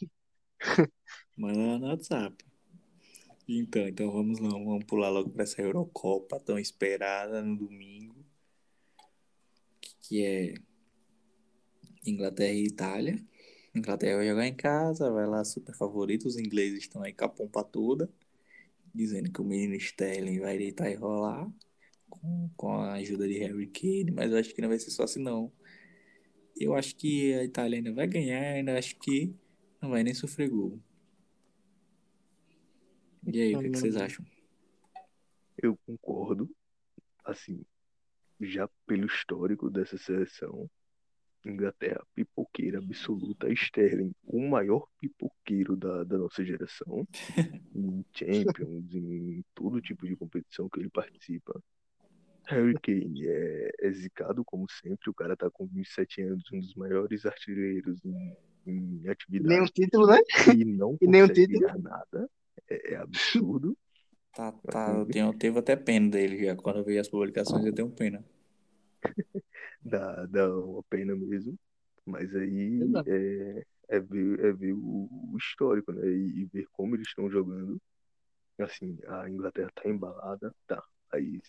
[1.38, 2.44] Manda no WhatsApp.
[3.48, 8.16] Então, então vamos lá, vamos pular logo para essa Eurocopa tão esperada no domingo,
[10.02, 10.54] que é
[12.06, 13.26] Inglaterra e Itália.
[13.76, 17.30] Inglaterra vai jogar em casa, vai lá super favorito, os ingleses estão aí com a
[17.30, 18.10] pompa toda,
[18.94, 21.50] dizendo que o menino Sterling vai deitar e rolar
[22.10, 25.04] com, com a ajuda de Harry Kane, mas eu acho que não vai ser só
[25.04, 25.52] assim não.
[26.58, 29.34] Eu acho que a Itália ainda vai ganhar, ainda acho que
[29.82, 30.80] não vai nem sofrer gol.
[33.26, 34.26] E aí, o que, que vocês acham?
[35.58, 36.50] Eu concordo,
[37.24, 37.64] assim,
[38.40, 40.70] já pelo histórico dessa seleção,
[41.46, 47.08] Inglaterra, pipoqueira absoluta, Sterling, o maior pipoqueiro da, da nossa geração,
[47.76, 51.62] em Champions, em todo tipo de competição que ele participa.
[52.48, 56.74] Harry Kane é, é zicado, como sempre, o cara tá com 27 anos, um dos
[56.76, 60.20] maiores artilheiros em, em atividade, Nenhum título, né?
[60.56, 61.60] e não E nenhum título.
[61.60, 62.30] ganhar nada.
[62.70, 63.78] É, é absurdo.
[64.34, 66.56] Tá, tá, eu tenho, eu teve até pena dele já.
[66.56, 68.24] Quando eu vi as publicações, eu tenho pena.
[69.84, 71.58] dá, dá uma pena mesmo.
[72.06, 76.08] Mas aí é, é ver, é ver o, o histórico, né?
[76.08, 77.80] E, e ver como eles estão jogando.
[78.58, 80.82] Assim, a Inglaterra tá embalada, tá.
[81.12, 81.42] Aí,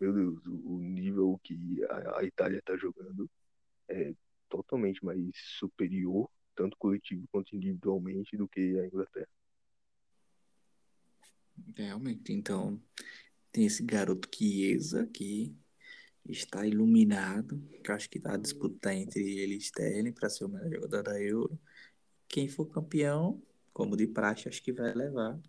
[0.00, 3.28] meu Deus, o, o nível que a, a Itália tá jogando
[3.88, 4.14] é
[4.48, 9.28] totalmente mais superior, tanto coletivo quanto individualmente, do que a Inglaterra.
[11.76, 12.80] Realmente, então,
[13.52, 15.54] tem esse garoto Chiesa que
[16.28, 20.48] está iluminado, que acho que tá a disputa entre ele e Sterling para ser o
[20.48, 21.58] melhor jogador da Euro.
[22.28, 23.42] Quem for campeão,
[23.72, 25.40] como de praxe, acho que vai levar.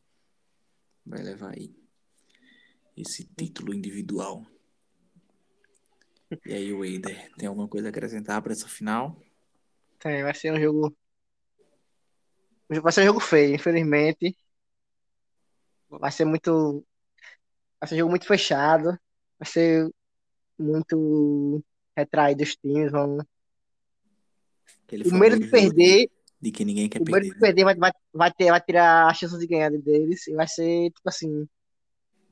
[1.06, 1.76] Vai levar aí
[2.96, 4.46] esse título individual.
[6.46, 9.20] E aí, Wader, tem alguma coisa a acrescentar para essa final?
[9.98, 10.96] Tem, vai ser um jogo.
[12.70, 14.38] Vai ser um jogo feio, infelizmente.
[15.90, 16.86] Vai ser muito.
[17.80, 18.98] Vai ser um jogo muito fechado.
[19.40, 19.90] Vai ser
[20.58, 21.64] muito
[21.98, 22.92] retraído os times.
[22.92, 23.18] Vão...
[25.06, 26.10] O medo de perder,
[26.42, 27.30] de que ninguém quer o medo perder.
[27.30, 27.40] de né?
[27.40, 30.28] perder vai, vai, vai, ter, vai tirar a chance de ganhar deles.
[30.28, 31.48] E vai ser, tipo assim,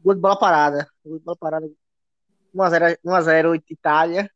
[0.04, 0.88] gol de bola parada.
[1.04, 1.70] Gol de bola parada.
[2.54, 4.32] 1x0 1x0 Itália.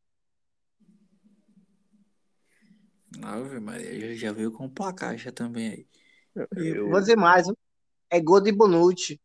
[3.24, 5.88] Ave Maria, já- já veio com placar já também aí.
[6.56, 7.46] Eu, Vou dizer mais,
[8.10, 9.20] é gol de Bonucci.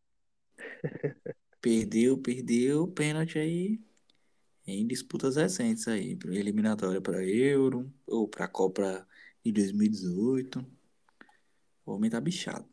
[1.61, 3.81] Perdeu, perdeu, pênalti aí
[4.65, 9.07] em disputas recentes aí, pra- eliminatória para Euro ou para Copa
[9.43, 10.63] de 2018.
[11.85, 12.67] O homem tá bichado.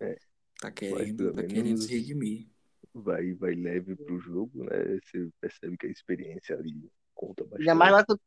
[0.00, 0.18] É,
[0.60, 2.48] Tá querendo, tá querendo menos se redimir.
[2.98, 4.98] Vai, vai leve pro jogo, né?
[5.04, 7.92] Você percebe que a experiência ali conta Ainda mais bastante.
[7.92, 8.20] lá do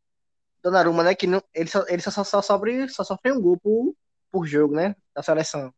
[0.63, 1.15] Donnarumma, né?
[1.15, 3.95] Que não, ele, só, ele só, só, sofre, só sofre um gol por,
[4.31, 4.95] por jogo, né?
[5.15, 5.73] Da seleção.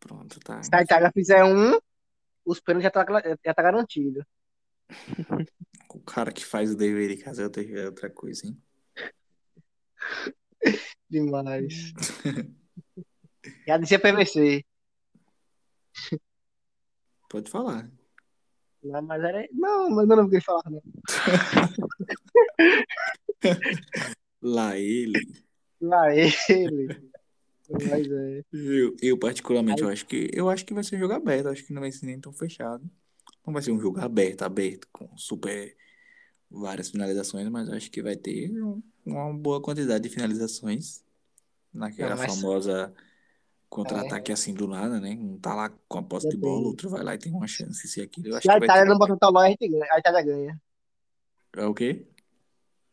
[0.00, 0.62] Pronto, tá.
[0.62, 1.78] Se a Itália fizer um,
[2.44, 3.04] os pênaltis já tá,
[3.44, 4.24] já tá garantido.
[5.88, 8.62] O cara que faz o dever de casa é outra, é outra coisa, hein?
[11.08, 11.92] Demais.
[13.66, 14.64] Já dizia PVC.
[17.30, 17.90] Pode falar.
[18.86, 19.46] Não, mas era.
[19.52, 20.82] Não, mas eu não queria falar, não.
[24.42, 25.20] Lá ele.
[25.80, 27.10] Lá ele.
[27.70, 28.42] Mas é.
[28.52, 31.64] Eu, eu particularmente, eu acho que eu acho que vai ser um jogo aberto, acho
[31.64, 32.88] que não vai ser nem tão fechado.
[33.46, 35.76] Não vai ser um jogo aberto, aberto, com super
[36.50, 41.02] várias finalizações, mas acho que vai ter um- uma boa quantidade de finalizações
[41.72, 42.92] naquela Não, mas- famosa
[43.76, 45.10] contra-ataque assim do nada, né?
[45.20, 47.86] Um tá lá com a posse de bola, outro vai lá e tem uma chance,
[47.86, 48.28] se aquilo.
[48.28, 49.86] Eu acho Se a Itália não botar o Tolói, a gente ganha.
[49.92, 50.62] A Itália ganha.
[51.54, 52.06] É o quê?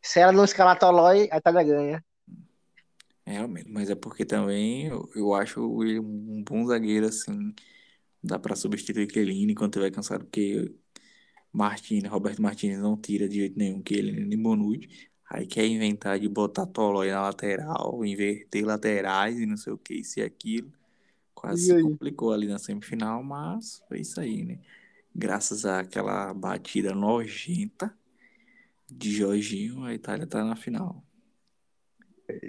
[0.02, 2.06] Se ela não escalar Tolói, a Itália ganha.
[3.26, 7.56] É, Realmente, mas é porque também eu, eu acho ele um bom zagueiro, assim.
[8.22, 10.74] Dá pra substituir Chiellini quando tiver cansado, porque
[11.52, 15.13] Martins, Roberto Martins não tira de jeito nenhum Chiellini nem Bonucci.
[15.34, 19.96] Aí quer inventar de botar Tolói na lateral, inverter laterais e não sei o que,
[19.96, 20.72] isso e aquilo.
[21.36, 21.84] Quase E se aí?
[21.84, 24.60] complicou ali na semifinal, mas foi isso aí, né?
[25.16, 27.98] Graças àquela batida nojenta
[28.90, 31.04] de Jorginho, a Itália tá na final.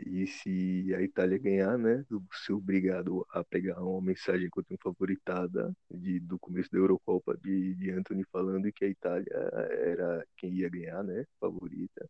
[0.07, 4.79] E se a Itália ganhar, né, ser obrigado a pegar uma mensagem que eu tenho
[4.83, 10.55] favoritada de, do começo da Eurocopa de, de Anthony falando que a Itália era quem
[10.55, 12.04] ia ganhar, né, favorita.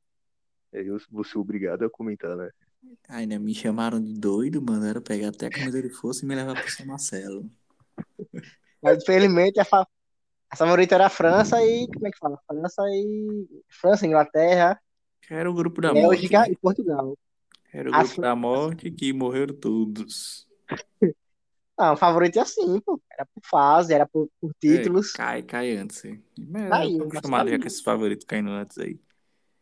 [0.94, 2.50] Eu vou ser obrigado a comentar, né.
[3.08, 6.70] Ainda me chamaram de doido, mandaram pegar até camisa de força e me levar pro
[6.70, 7.50] São Marcelo.
[8.82, 9.86] Mas infelizmente a, fa-
[10.50, 11.88] a favorita era a França e.
[11.88, 12.38] Como é que fala?
[12.48, 13.48] França e.
[13.70, 14.80] França, Inglaterra,
[15.28, 16.32] Era o grupo da morte.
[16.32, 16.48] Bélgica né?
[16.50, 17.16] e Portugal.
[17.74, 20.48] Era o grupo Fran- da morte que morreram todos.
[21.78, 23.00] Não, o favorito é assim, pô.
[23.12, 25.06] Era por fase, era por, por títulos.
[25.06, 26.04] É, cai, cai antes.
[26.04, 26.24] hein?
[26.38, 29.00] Mas Caiu, eu tô acostumado já com esses favoritos caindo antes aí.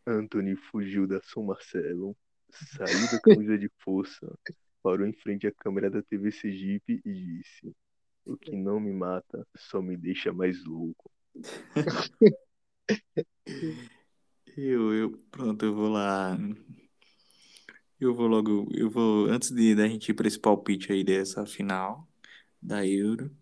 [0.05, 2.15] Anthony fugiu da São Marcelo,
[2.51, 4.27] saiu da camisa de força,
[4.81, 7.75] parou em frente à câmera da TV Sergipe e disse:
[8.25, 11.09] O que não me mata só me deixa mais louco.
[14.55, 16.37] Eu, eu, pronto, eu vou lá.
[17.99, 21.45] Eu vou logo, eu vou, antes de da gente ir para esse palpite aí dessa
[21.45, 22.07] final
[22.61, 23.35] da Euro,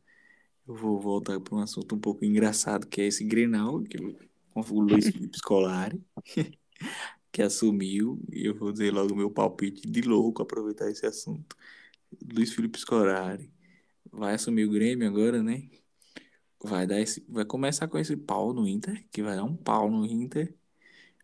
[0.67, 3.97] eu vou voltar para um assunto um pouco engraçado, que é esse Grenal, que
[4.53, 6.01] o o Luiz Felipe Scolari,
[7.31, 11.55] que assumiu, e eu vou dizer logo o meu palpite de louco, aproveitar esse assunto.
[12.33, 13.51] Luiz Felipe Scolari
[14.11, 15.69] vai assumir o Grêmio agora, né?
[16.63, 19.89] Vai dar esse, vai começar com esse pau no Inter, que vai dar um pau
[19.89, 20.53] no Inter,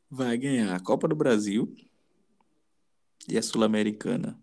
[0.09, 1.75] vai ganhar a Copa do Brasil
[3.28, 4.39] e a Sul-Americana.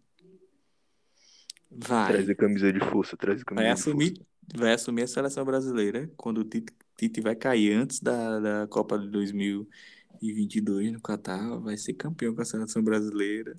[1.71, 5.09] Vai, Traz a camisa de força, traz a camisa vai de assumir, vai assumir a
[5.09, 11.01] seleção brasileira quando o Tite, Tite vai cair antes da, da Copa de 2022 no
[11.01, 13.59] Catar, vai ser campeão com a seleção brasileira.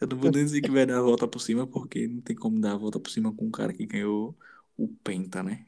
[0.00, 2.34] Eu não vou nem dizer que vai dar a volta por cima, porque não tem
[2.36, 4.36] como dar a volta por cima com um cara que ganhou
[4.76, 5.66] o Penta, né?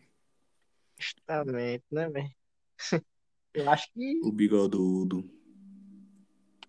[0.98, 2.30] Justamente, né, velho?
[3.54, 4.20] Eu acho que.
[4.24, 5.28] O bigodudo.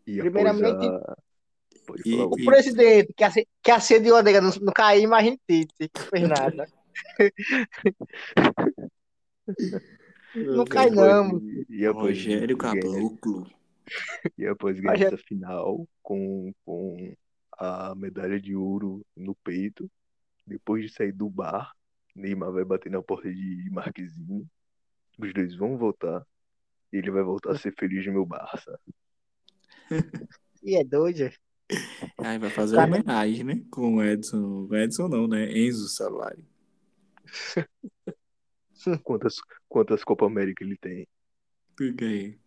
[0.05, 1.17] E Primeiramente- após a...
[1.85, 5.37] Pode E- O e- presidente que, ace- que acendeu a nega não, não cair, imagina
[5.47, 6.67] Tite, que não fez nada.
[10.35, 11.27] Não cai, e não.
[11.27, 13.51] após- E após Rogério Caboclo.
[14.37, 17.13] E após ganhar essa final com, com
[17.57, 19.89] a medalha de ouro no peito,
[20.47, 21.71] depois de sair do bar,
[22.15, 24.47] Neymar vai bater na porta de Marquezine.
[25.19, 26.25] Os dois vão voltar.
[26.91, 28.79] E ele vai voltar a ser feliz no meu Barça.
[30.65, 31.29] E é doido.
[32.19, 33.61] Aí vai fazer Cara- homenagem, né?
[33.69, 34.65] Com o Edson.
[34.69, 35.51] O Edson não, né?
[35.51, 36.45] Enzo Salari.
[39.03, 39.35] Quantas,
[39.67, 41.07] quantas Copa América ele tem?
[42.01, 42.39] Aí.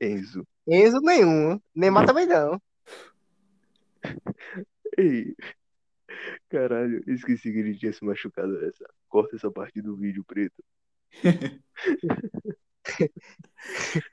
[0.00, 0.46] Enzo.
[0.66, 1.60] Enzo nenhum.
[1.74, 2.60] Neymar também não.
[4.96, 5.34] Ei.
[6.48, 8.84] Caralho, esqueci que ele tinha se machucado essa.
[9.08, 10.62] Corta essa parte do vídeo preto.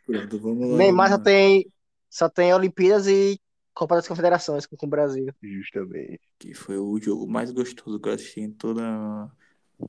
[0.06, 0.78] Pronto, vamos lá.
[0.78, 1.72] Neymar só tem,
[2.10, 3.40] só tem Olimpíadas e
[3.74, 5.34] Copa das Confederações com, com o Brasil.
[5.42, 6.22] Justamente.
[6.40, 9.32] Que foi o jogo mais gostoso que eu assisti em toda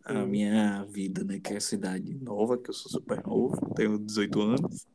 [0.05, 1.41] a minha vida, né?
[1.41, 4.87] Que é a cidade nova, que eu sou super novo, tenho 18 anos.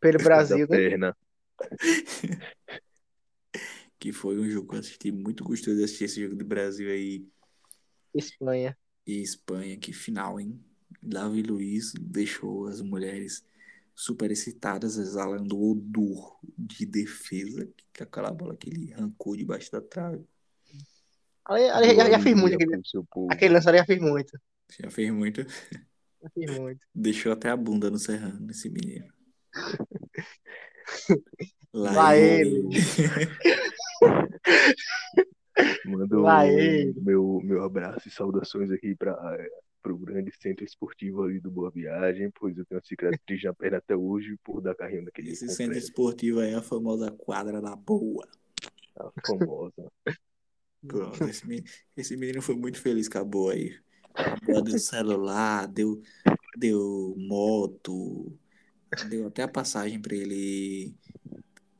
[0.00, 0.66] Pelo Brasil, né?
[0.66, 1.16] perna.
[3.98, 6.90] Que foi um jogo que eu assisti muito gostoso de assistir esse jogo do Brasil
[6.90, 7.24] aí
[8.12, 8.76] Espanha.
[9.06, 9.76] e Espanha.
[9.78, 10.60] Que final, hein?
[11.00, 13.44] Davi Luiz deixou as mulheres
[13.94, 19.80] super excitadas, exalando o odor de defesa, que aquela bola que ele arrancou debaixo da
[19.80, 20.26] trave.
[21.44, 22.80] Ali, ali já, já fiz muito aquele,
[23.30, 24.38] aquele lance ali, já fiz muito.
[24.80, 25.42] Já fez muito.
[25.42, 26.86] Já fiz muito.
[26.94, 29.12] Deixou até a bunda no serrano, esse menino.
[31.72, 32.68] Lá, Lá ele.
[35.86, 36.94] Mando Lá ele.
[37.00, 39.38] meu, meu abraço e saudações aqui para
[39.86, 43.78] o grande centro esportivo ali do Boa Viagem, pois eu tenho uma cicatriz na perna
[43.78, 47.74] até hoje por dar carrinho naquele Esse centro esportivo aí é a famosa quadra da
[47.74, 48.28] boa.
[48.96, 49.90] a famosa.
[50.86, 51.66] Pronto, esse menino,
[51.96, 53.78] esse menino foi muito feliz com a boa aí.
[54.64, 56.02] Deu celular, deu,
[56.56, 58.36] deu moto,
[59.08, 60.94] deu até a passagem pra ele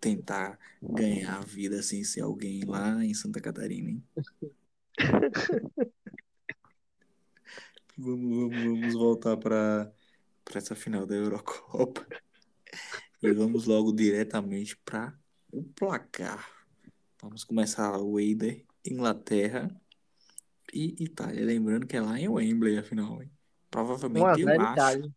[0.00, 4.02] tentar ganhar a vida sem ser alguém lá em Santa Catarina, hein?
[7.96, 9.92] Vamos, vamos, vamos voltar para
[10.54, 12.06] essa final da Eurocopa.
[13.22, 15.16] E vamos logo diretamente para
[15.52, 16.50] o placar.
[17.20, 19.68] Vamos começar o Eider, Inglaterra
[20.72, 21.44] e Itália.
[21.44, 23.30] Lembrando que é lá em Wembley a final, hein?
[23.30, 23.32] 1
[23.70, 24.72] Provavelmente eu 0 acho.
[24.72, 25.14] Itália.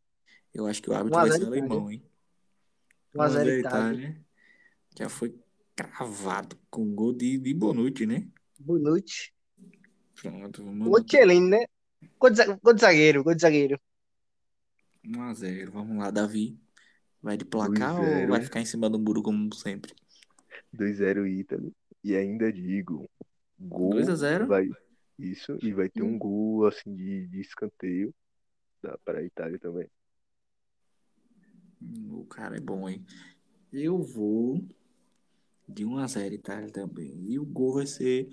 [0.54, 1.64] Eu acho que o árbitro 1 a vai 0 ser Itália.
[1.74, 2.04] alemão, hein?
[3.16, 4.26] 1 a 0 1 Itália.
[4.98, 5.36] Já foi
[5.76, 8.28] cravado com gol de, de Bonucci, né?
[8.60, 9.34] Bonucci.
[10.22, 11.66] Pronto, vamos O Tchelin, né?
[12.18, 13.80] Gol de, za- gol de zagueiro, gol de zagueiro.
[15.04, 15.70] 1x0.
[15.72, 16.58] Vamos lá, Davi.
[17.22, 18.28] Vai de placar ou 2-0.
[18.30, 19.94] vai ficar em cima do muro como sempre?
[20.74, 21.74] 2x0 Ítalo.
[22.04, 23.10] E ainda digo,
[23.60, 24.48] gol 2 a 0?
[24.48, 24.70] vai.
[25.18, 28.14] Isso, e vai ter um gol assim de, de escanteio
[28.82, 29.90] da, para a Itália também.
[31.82, 33.06] Hum, O cara é bom, hein?
[33.72, 34.62] Eu vou
[35.68, 37.32] de 1 a 0 Itália também.
[37.32, 38.30] E o gol vai ser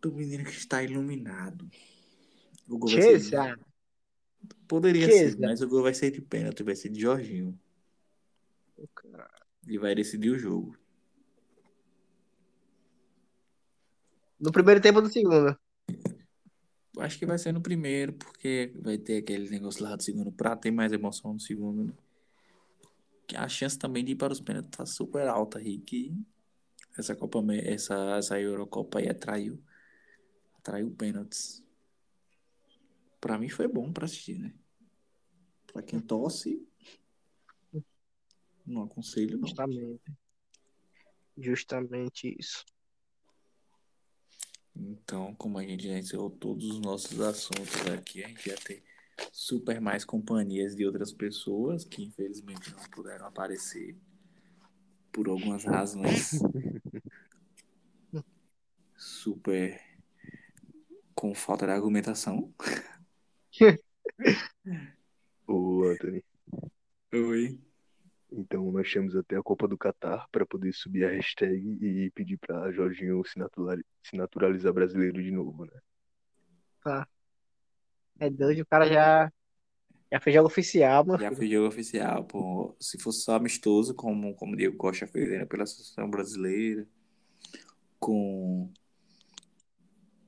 [0.00, 1.68] do menino que está iluminado.
[2.68, 3.58] O gol vai ser...
[4.66, 7.58] Poderia ser, mas o gol vai ser de pênalti, vai ser de Jorginho.
[9.66, 10.79] E vai decidir o jogo.
[14.40, 15.54] No primeiro tempo ou no segundo?
[16.98, 20.56] Acho que vai ser no primeiro, porque vai ter aquele negócio lá do segundo pra
[20.56, 21.92] ter mais emoção no segundo, né?
[23.36, 26.12] A chance também de ir para os pênaltis tá super alta aí, que
[26.98, 29.62] essa Copa, essa, essa Eurocopa aí atraiu,
[30.58, 31.62] atraiu pênaltis.
[33.20, 34.52] Pra mim foi bom pra assistir, né?
[35.72, 36.66] Pra quem torce,
[38.66, 39.46] não aconselho não.
[39.46, 40.00] Justamente.
[41.36, 42.64] Justamente isso.
[44.76, 48.82] Então, como a gente já encerrou todos os nossos assuntos aqui, a gente já tem
[49.32, 53.96] super mais companhias de outras pessoas que infelizmente não puderam aparecer
[55.12, 56.40] por algumas razões
[58.96, 59.80] super
[61.14, 62.52] com falta de argumentação.
[65.46, 66.24] Ô, Anthony,
[67.12, 67.69] Oi.
[68.32, 72.38] Então nós temos até a Copa do Catar para poder subir a hashtag e pedir
[72.38, 75.80] para Jorginho se naturali- se naturalizar brasileiro de novo, né?
[78.18, 79.32] É doido, o cara já,
[80.12, 81.22] já fez jogo oficial, mano.
[81.22, 82.74] Já fez jogo oficial, pô.
[82.80, 86.86] Se fosse só amistoso, como, como o Diego Costa fez né, pela seleção brasileira,
[87.98, 88.72] com,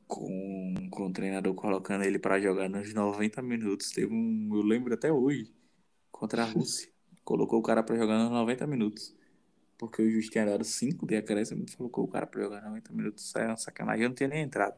[0.07, 3.91] com, com o treinador colocando ele para jogar nos 90 minutos.
[3.91, 5.55] Teve um, eu lembro até hoje,
[6.13, 6.92] contra a Rússia.
[7.25, 9.15] Colocou o cara para jogar nos 90 minutos.
[9.79, 12.93] Porque o juiz tinha dado 5 de acréscimo e colocou o cara para jogar 90
[12.93, 13.25] minutos.
[13.25, 14.05] Isso é uma sacanagem.
[14.05, 14.77] Eu não tinha nem entrado.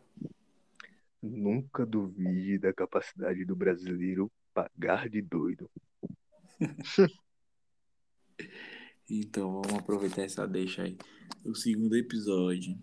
[1.22, 5.70] Nunca duvide da capacidade do brasileiro pagar de doido.
[9.08, 10.96] Então vamos aproveitar essa deixa aí.
[11.44, 12.78] O segundo episódio.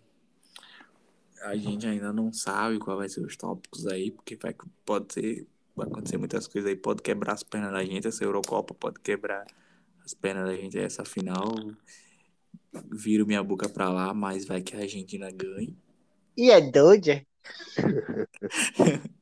[1.42, 4.56] A gente ainda não sabe qual vai ser os tópicos aí, porque vai,
[4.86, 6.76] pode ser, vai acontecer muitas coisas aí.
[6.76, 9.46] Pode quebrar as pernas da gente, essa Eurocopa pode quebrar
[10.04, 11.56] as pernas da gente, essa final.
[12.92, 15.78] Viro minha boca pra lá, mas vai que a Argentina ganhe.
[16.38, 17.26] E é doido, é?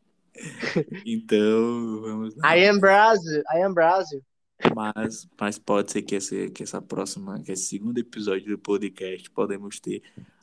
[1.06, 2.56] Então, vamos lá.
[2.56, 4.24] I am Brazil, I am Brazil.
[4.76, 9.30] Mas, mas pode ser que, esse, que essa próxima, que esse segundo episódio do podcast,
[9.32, 10.02] podemos ter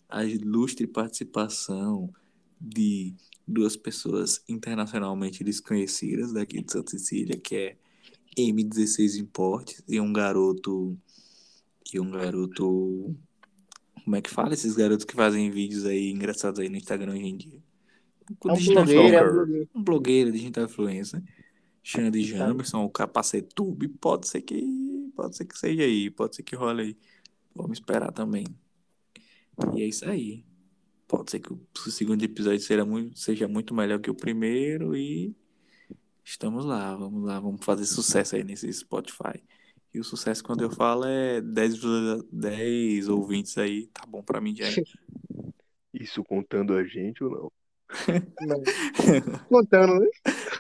[0.09, 2.13] a ilustre participação
[2.61, 3.15] de
[3.47, 7.77] duas pessoas internacionalmente desconhecidas daqui de Santa Cecília, que é
[8.37, 10.99] M16 Importes e um garoto
[11.93, 13.17] e um garoto
[14.07, 17.27] como é que fala esses garotos que fazem vídeos aí engraçados aí no Instagram hoje
[17.27, 17.61] em dia?
[18.45, 19.69] É um blogueiro, é um blogueiro.
[19.75, 21.21] um blogueiro digital influencer,
[21.83, 24.65] Xande Jamerson, o Capacetube, pode ser que
[25.17, 26.97] pode ser que seja aí, pode ser que role aí.
[27.53, 28.47] Vamos esperar também.
[29.75, 30.45] E é isso aí.
[31.09, 35.35] Pode ser que o segundo episódio seja muito, seja muito melhor que o primeiro e
[36.25, 39.41] estamos lá, vamos lá, vamos fazer sucesso aí nesse Spotify.
[39.95, 44.41] E o sucesso, quando eu falo, é 10, visualiza- 10 ouvintes aí, tá bom pra
[44.41, 44.65] mim já.
[45.95, 47.53] Isso contando a gente ou não?
[48.43, 48.63] Não.
[49.49, 50.09] Contando, né?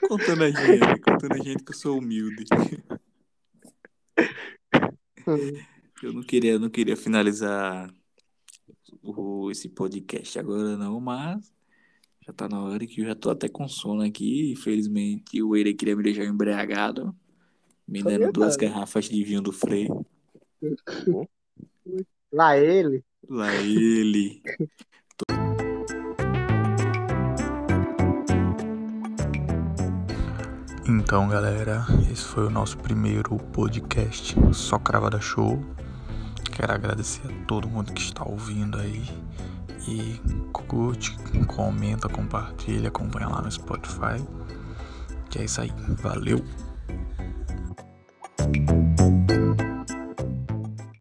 [0.08, 2.44] Contando a gente, contando a gente que eu sou humilde.
[6.02, 7.92] Eu não queria, eu não queria finalizar
[9.14, 11.52] o, esse podcast agora não, mas
[12.26, 14.52] já tá na hora que eu já tô até com sono aqui.
[14.52, 17.14] Infelizmente o Eire queria me deixar embriagado,
[17.86, 19.88] me dando duas garrafas de vinho do Frei.
[22.32, 23.04] Lá ele.
[23.28, 24.42] Lá ele.
[30.88, 35.60] Então, galera, esse foi o nosso primeiro podcast Só Cravada Show.
[36.50, 39.04] Quero agradecer a todo mundo que está ouvindo aí.
[39.88, 40.20] E
[40.52, 41.16] curte,
[41.46, 44.24] comenta, compartilha, acompanha lá no Spotify.
[45.30, 45.72] Que é isso aí.
[46.02, 46.42] Valeu!